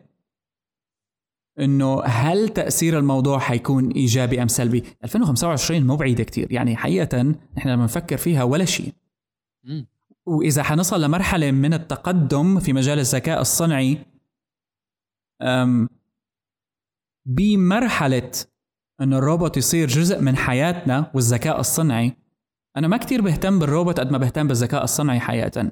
[1.59, 7.21] إنه هل تأثير الموضوع حيكون إيجابي أم سلبي؟ 2025 مو بعيده كثير يعني حقيقه
[7.57, 8.93] نحن لما نفكر فيها ولا شيء.
[10.25, 13.97] وإذا حنصل لمرحلة من التقدم في مجال الذكاء الصنعي
[15.41, 15.89] أم
[17.25, 18.31] بمرحلة
[19.01, 22.13] انه الروبوت يصير جزء من حياتنا والذكاء الصنعي
[22.77, 25.71] أنا ما كتير بهتم بالروبوت قد ما بهتم بالذكاء الصنعي حقيقه.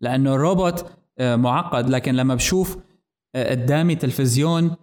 [0.00, 0.86] لأنه الروبوت
[1.18, 2.78] آه، معقد لكن لما بشوف
[3.34, 4.76] آه، قدامي تلفزيون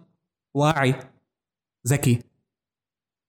[0.54, 0.94] واعي.
[1.86, 2.22] ذكي.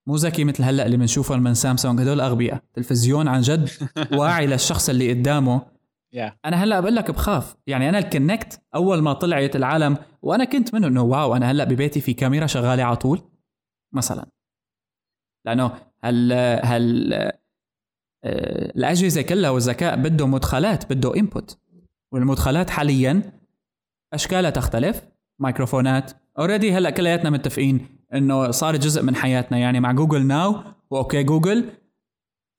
[0.07, 2.01] مو ذكي مثل هلأ اللي بنشوفهم من سامسونج.
[2.01, 2.63] هدول أغبياء.
[2.73, 3.69] تلفزيون عن جد
[4.19, 5.75] واعي للشخص اللي قدامه.
[6.15, 6.31] Yeah.
[6.45, 7.55] أنا هلأ بقول لك بخاف.
[7.67, 11.63] يعني أنا ال Kinect أول ما طلعت العالم وأنا كنت منه إنه wow أنا هلأ
[11.63, 13.21] ببيتي في كاميرا شغالة على طول
[13.93, 14.25] مثلا.
[15.45, 15.71] لأنه
[16.03, 21.59] هل هل آه، الأجهزة كلها والذكاء بده مدخلات بده input
[22.11, 23.39] والمدخلات حاليا
[24.13, 25.07] أشكالها تختلف.
[25.39, 31.00] ميكروفونات already هلا كلياتنا متفقين إنه صار جزء من حياتنا يعني مع Google Now و
[31.00, 31.71] OK Google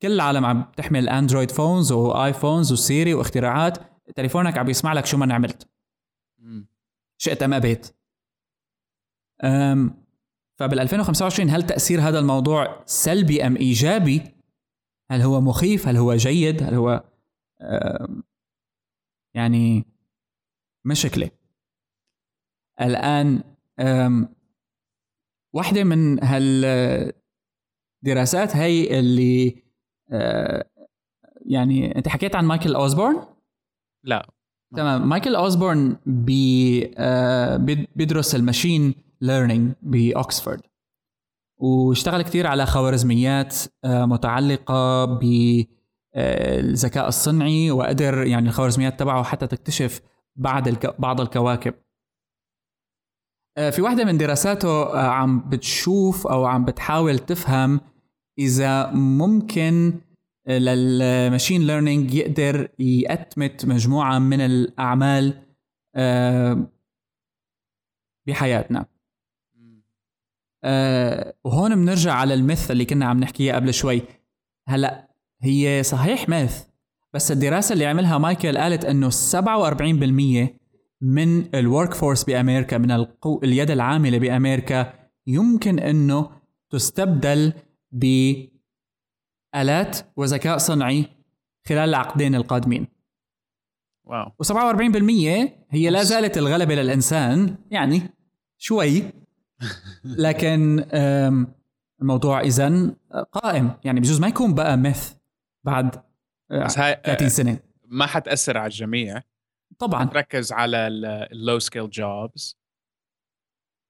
[0.01, 3.77] كل العالم عم تحمل Android phones و iPhones و Siri واختراعات
[4.15, 5.69] تليفونك عم يسمع لك شو ما عملت
[7.17, 7.95] شئت أم أبيت
[10.59, 14.21] فبال 2025 هل تأثير هذا الموضوع سلبي أم إيجابي؟
[15.11, 17.03] هل هو مخيف؟ هل هو جيد؟ هل هو
[19.35, 19.85] يعني
[20.85, 21.31] مشكلة
[22.81, 23.56] الآن
[25.53, 27.15] واحدة من هالدراسات
[28.55, 29.63] هي اللي
[30.11, 30.69] آه،
[31.45, 33.25] يعني أنت حكيت عن مايكل أوزبورن؟
[34.03, 34.29] لا.
[34.75, 35.09] تمام.
[35.09, 37.57] مايكل أوزبورن بي آه،
[37.95, 40.61] بيدرس ال machine learning باوكسفورد
[41.57, 45.05] واشتغل كثير على خوارزميات آه، متعلقة
[46.15, 50.01] بالذكاء الصنعي وقدر يعني الخوارزميات تبعه حتى تكتشف
[50.35, 50.63] بعض
[50.99, 51.73] بعض الكواكب.
[53.57, 57.81] في واحدة من دراساته آه، عم بتشوف أو عم بتحاول تفهم
[58.39, 59.99] إذا ممكن
[60.47, 65.43] آه، لل machine learning يقدر يأتمت مجموعة من الأعمال
[68.27, 68.85] بحياتنا.
[71.43, 74.01] وهون بنرجع على ال myth اللي كنا عم نحكيها قبل شوي.
[74.67, 75.07] هلأ
[75.41, 76.67] هي صحيح myth
[77.13, 80.57] بس الدراسة اللي عملها مايكل قالت إنه 47%
[81.01, 83.39] من ال workforce بأمريكا من القو...
[83.43, 84.93] اليد العاملة بأمريكا
[85.27, 86.29] يمكن إنه
[86.69, 87.53] تستبدل
[87.91, 88.49] بآلات
[90.15, 91.05] وذكاء صنعي
[91.67, 92.87] خلال العقدين القادمين.
[94.03, 94.31] wow.
[94.43, 98.01] و47% هي لا زالت الغلبة للإنسان يعني
[98.57, 99.03] شوي
[100.25, 100.85] لكن
[102.01, 102.95] الموضوع إذا
[103.31, 103.71] قائم.
[103.83, 105.13] يعني بجوز ما يكون بقى myth
[105.63, 106.01] بعد
[106.49, 107.59] 30 سنة.
[107.85, 109.21] ما حتأثر على الجميع.
[109.79, 110.05] طبعا.
[110.05, 112.57] تركز على ال low skill jobs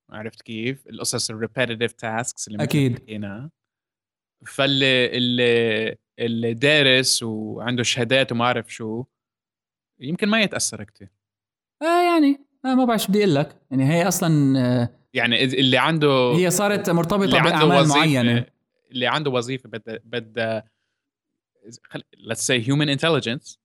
[0.10, 3.10] عرفت كيف؟ القصص ال repetitive tasks اللي أكيد.
[3.10, 3.50] هنا
[4.46, 9.06] فاللي اللي اللي دارس وعنده شهادات وما اعرف شو
[10.00, 11.10] يمكن ما يتأثر كثير
[11.82, 13.62] آه يعني آه ما بعرف شو بدي أقول لك.
[13.72, 18.46] يعني هي أصلا آه يعني اللي عنده هي صارت مرتبطة بأعمال معينة.
[18.92, 20.70] اللي عنده وظيفة بدها بدها
[22.18, 23.58] let's say human intelligence.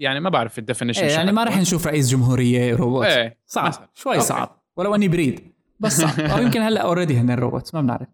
[0.00, 3.68] يعني ما بعرف ال definition إيه يعني ما راح نشوف رئيس جمهورية روبوت إيه صعب
[3.68, 3.88] مثلا.
[3.94, 4.26] شوي okay.
[4.26, 4.62] صعب.
[4.76, 5.52] ولو أني بريد.
[5.80, 6.20] بس صعب.
[6.30, 8.08] أو يمكن هلأ already هن الروبوت ما بنعرف.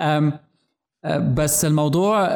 [0.00, 0.38] أم
[1.34, 2.28] بس الموضوع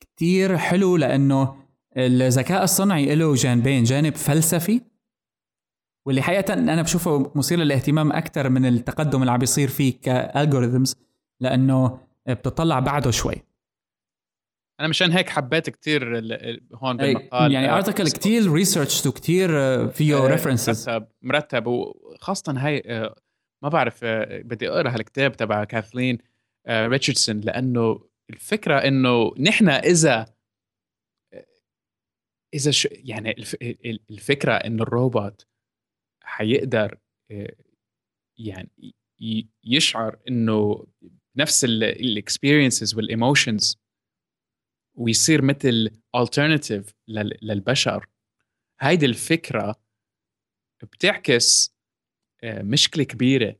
[0.00, 1.56] كتير حلو لأنه
[1.96, 3.84] الذكاء الصنعي له جانبين.
[3.84, 4.80] جانب فلسفي
[6.06, 10.96] واللي حقيقة أنا بشوفه مثير للاهتمام أكثر من التقدم اللي عم بيصير فيه ك algorithms
[11.40, 11.98] لأنه
[12.28, 13.34] بتطلع بعده شوي.
[14.80, 16.18] أنا مشان هيك حبيت كثير
[16.74, 19.48] هون بالمقال يعني article كثير research وكثير
[19.88, 23.14] فيه references مرتب مرتب وخاصة هاي آه،
[23.62, 26.18] ما بعرف آه، بدي أقرأ هالكتاب تبع كاثلين
[26.66, 30.34] آه، ريتشاردسون لأنه الفكرة إنه نحن إذا
[32.54, 33.36] إذا شو يعني
[34.10, 35.46] الفكرة إنه الروبوت
[36.24, 36.98] حيقدر
[38.38, 38.94] يعني
[39.64, 40.86] يشعر إنه
[41.36, 43.79] نفس ال experiences وال emotions
[45.00, 46.92] ويصير مثل alternative
[47.42, 48.06] للبشر.
[48.80, 49.76] هيدي الفكرة
[50.82, 51.74] بتعكس
[52.42, 53.56] آه، مشكلة كبيرة.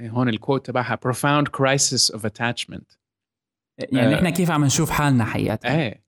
[0.00, 2.96] آه، هون ال quote تبعها profound crisis of attachment.
[3.78, 6.04] يعني إحنا كيف عم نشوف حالنا حقيقة؟ إيه.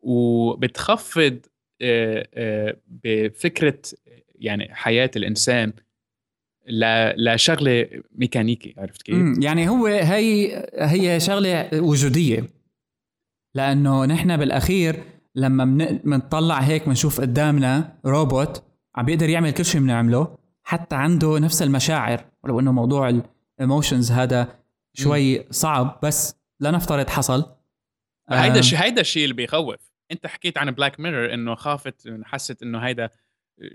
[0.00, 1.40] وبتخفض
[1.82, 3.82] آه، بفكرة
[4.34, 5.72] يعني حياة الإنسان
[7.16, 12.53] لشغلة ميكانيكي عرفت كيف؟ يعني هو هي هي شغلة وجودية.
[13.54, 15.64] لأنه نحن بالأخير لما
[16.04, 18.64] بنطلع هيك بنشوف قدامنا روبوت
[18.96, 22.24] عم بيقدر يعمل كل شيء بنعمله حتى عنده نفس المشاعر.
[22.42, 23.22] ولو إنه موضوع
[23.58, 24.58] ال emotions هذا
[24.94, 27.44] شوي صعب بس لنفترض حصل.
[28.30, 29.92] هيدا الشيء هيدا الشيء اللي بيخوف.
[30.12, 33.08] انت حكيت عن Black Mirror إنه خافت حست إنه هيدا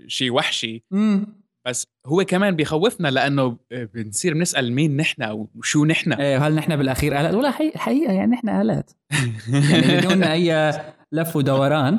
[0.06, 0.84] شيء وحشي.
[0.90, 1.39] مم.
[1.66, 6.12] بس هو كمان بيخوفنا لأنه بنصير بنسأل مين نحن أو شو نحن.
[6.12, 8.90] إيه هل نحن بالأخير آلات؟ ولا حقيقة يعني نحن آلات.
[9.70, 10.80] يعني بدون أي
[11.12, 11.98] لف ودوران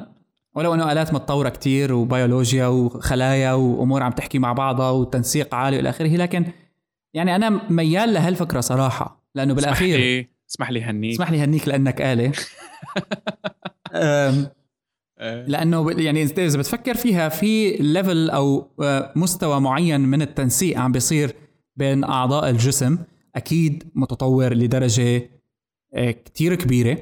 [0.55, 5.89] ولو إنه آلات متطورة كتير وبيولوجيا وخلايا وأمور عم تحكي مع بعضها وتنسيق عالي والى
[5.89, 6.45] آخره لكن
[7.13, 11.13] يعني أنا ميال لهالفكرة صراحة لأنه بالأخير اسمح لي اسمح لي هنيك.
[11.13, 12.31] اسمح لي هنيك لأنك آلة.
[15.21, 21.35] لأنه يعني إذا بتفكر فيها في ليفل أو آه، مستوى معين من التنسيق عم بيصير
[21.75, 22.97] بين أعضاء الجسم
[23.35, 25.29] أكيد متطور لدرجة
[25.93, 26.97] آه، كتير كبيرة.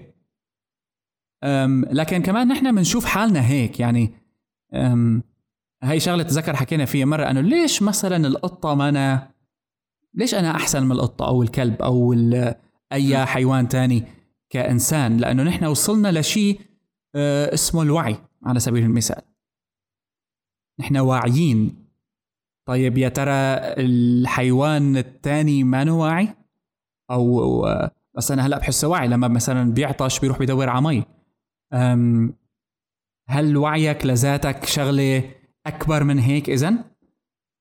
[1.92, 4.14] لكن كمان نحن بنشوف حالنا هيك يعني
[5.84, 9.32] هاي شغلة تذكر حكينا فيها مرة إنه ليش مثلا القطة ما أنا
[10.14, 12.14] ليش أنا أحسن من القطة أو الكلب أو
[12.92, 14.04] أي حيوان تاني
[14.50, 16.60] كإنسان؟ لأنه نحن وصلنا لشيء
[17.54, 19.22] اسمه الوعي على سبيل المثال.
[20.80, 21.86] نحن واعيين.
[22.68, 23.34] طيب يا ترى
[23.84, 26.36] الحيوان الثاني ما واعي
[27.12, 27.66] أو
[28.18, 31.06] بس أنا هلا بحسه واعي لما مثلا بيعطش بيروح بيدور على مي
[33.30, 35.32] هل وعيك لذاتك شغلة
[35.66, 36.74] أكبر من هيك اذا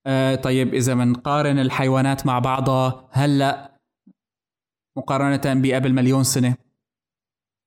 [0.06, 3.78] أه طيب إذا بنقارن الحيوانات مع بعضها هلا
[4.96, 6.56] مقارنة بقبل مليون سنة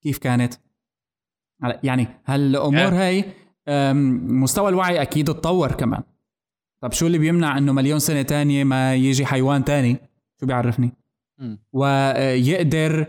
[0.03, 0.53] كيف كانت؟
[1.83, 3.25] يعني هالامور هاي
[4.43, 6.03] مستوى الوعي أكيد اتطور كمان.
[6.81, 9.97] طب شو اللي بيمنع إنه مليون سنة تانية ما يجي حيوان تاني؟
[10.39, 10.91] شو بيعرفني؟
[11.73, 13.05] ويقدر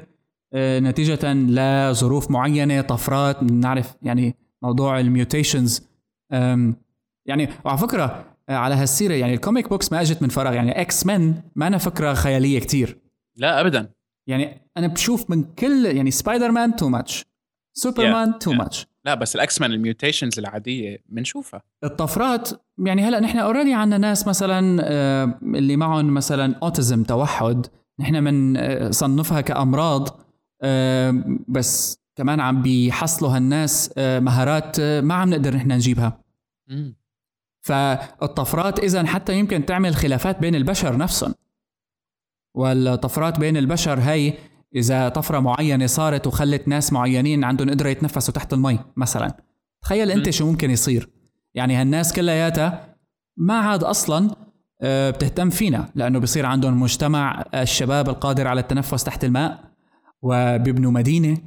[0.55, 5.88] آه، نتيجة لظروف معينة طفرات بنعرف يعني موضوع ال mutations
[7.26, 10.55] يعني وعلى فكرة آه، على هالسيرة يعني ال comic books ما إجت من فراغ.
[10.55, 12.98] يعني X-Men مانا فكرة خيالية كتير.
[13.36, 13.90] لا ابدا.
[14.26, 17.24] يعني أنا بشوف من كل يعني Spider-Man too much
[17.74, 21.62] Superman too much لا بس ال X-Men ال mutations العادية بنشوفها.
[21.84, 27.66] الطفرات يعني هلا نحن already عندنا ناس مثلا آه، اللي معهم مثلا autism توحد.
[28.00, 30.20] نحن من آه، صنفها كأمراض
[30.62, 36.18] آه، بس كمان عم بيحصلوا هالناس مهارات ما عم نقدر نحن نجيبها.
[37.64, 41.34] فالطفرات إذا حتى يمكن تعمل خلافات بين البشر نفسهم.
[42.54, 44.34] والطفرات بين البشر هي
[44.74, 49.36] إذا طفرة معينة صارت وخلت ناس معينين عندهم قدرة يتنفسوا تحت المي مثلا.
[49.82, 51.08] تخيل أنت شو ممكن يصير.
[51.54, 52.96] يعني هالناس كلياتها
[53.36, 54.30] ما عاد أصلا
[54.82, 59.64] آه، بتهتم فينا لأنه بصير عندهم مجتمع الشباب القادر على التنفس تحت الماء
[60.22, 61.38] وبيبنوا مدينة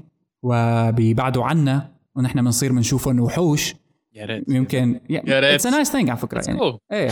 [0.44, 3.76] وبيبعدوا عنا ونحن بنصير بنشوفهم وحوش.
[4.14, 4.50] يا ريت.
[4.50, 5.54] يمكن يا ريت.
[5.54, 6.80] it's nice thing على فكرة يعني.
[6.92, 7.10] إيه.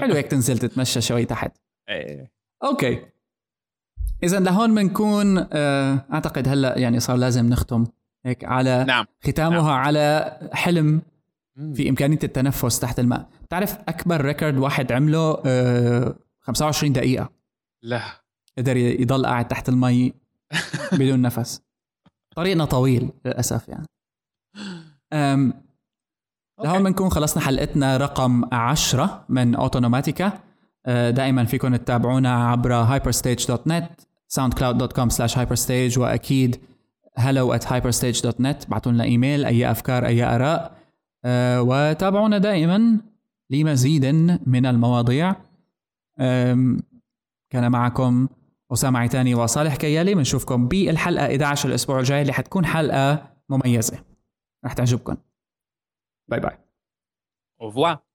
[0.00, 1.52] حلو هيك تنزل تتمشى شوي تحت.
[1.88, 2.32] إيه.
[2.64, 3.00] okay.
[4.22, 7.86] اذا لهون بنكون آه، أعتقد هلأ يعني صار لازم نختم
[8.24, 9.04] هيك على نعم.
[9.24, 9.70] ختامها نعم.
[9.70, 11.02] على حلم
[11.74, 13.28] في إمكانية التنفس تحت الماء.
[13.42, 15.32] بتعرف أكبر record واحد عمله
[16.40, 17.30] 25 آه، دقيقة.
[17.82, 18.02] لا.
[18.58, 20.14] قدر يضل قاعد تحت المي
[20.98, 21.62] بدون نفس.
[22.36, 23.86] طريقنا طويل للأسف يعني.
[25.12, 25.52] أم
[26.64, 30.32] لهون بنكون خلصنا حلقتنا رقم 10 من اوتونوماتيكا
[30.86, 36.60] آه، دائما فيكم تتابعونا عبر hyperstage.net soundcloud.com slash hyperstage وأكيد
[37.18, 40.78] hello at hyperstage.net بعتوا لنا إيميل أي أفكار أي آراء.
[41.24, 43.00] أه وتابعونا دائما
[43.50, 44.06] لمزيد
[44.46, 45.36] من المواضيع.
[47.50, 48.28] كان معكم
[48.72, 50.14] أسامة عيتاني وصالح كيالي.
[50.14, 54.04] بنشوفكم بالحلقة 11 الأسبوع الجاي اللي حتكون حلقة مميزة.
[54.64, 55.16] رح تعجبكم.
[56.28, 56.58] باي باي
[57.60, 58.07] Au revoir.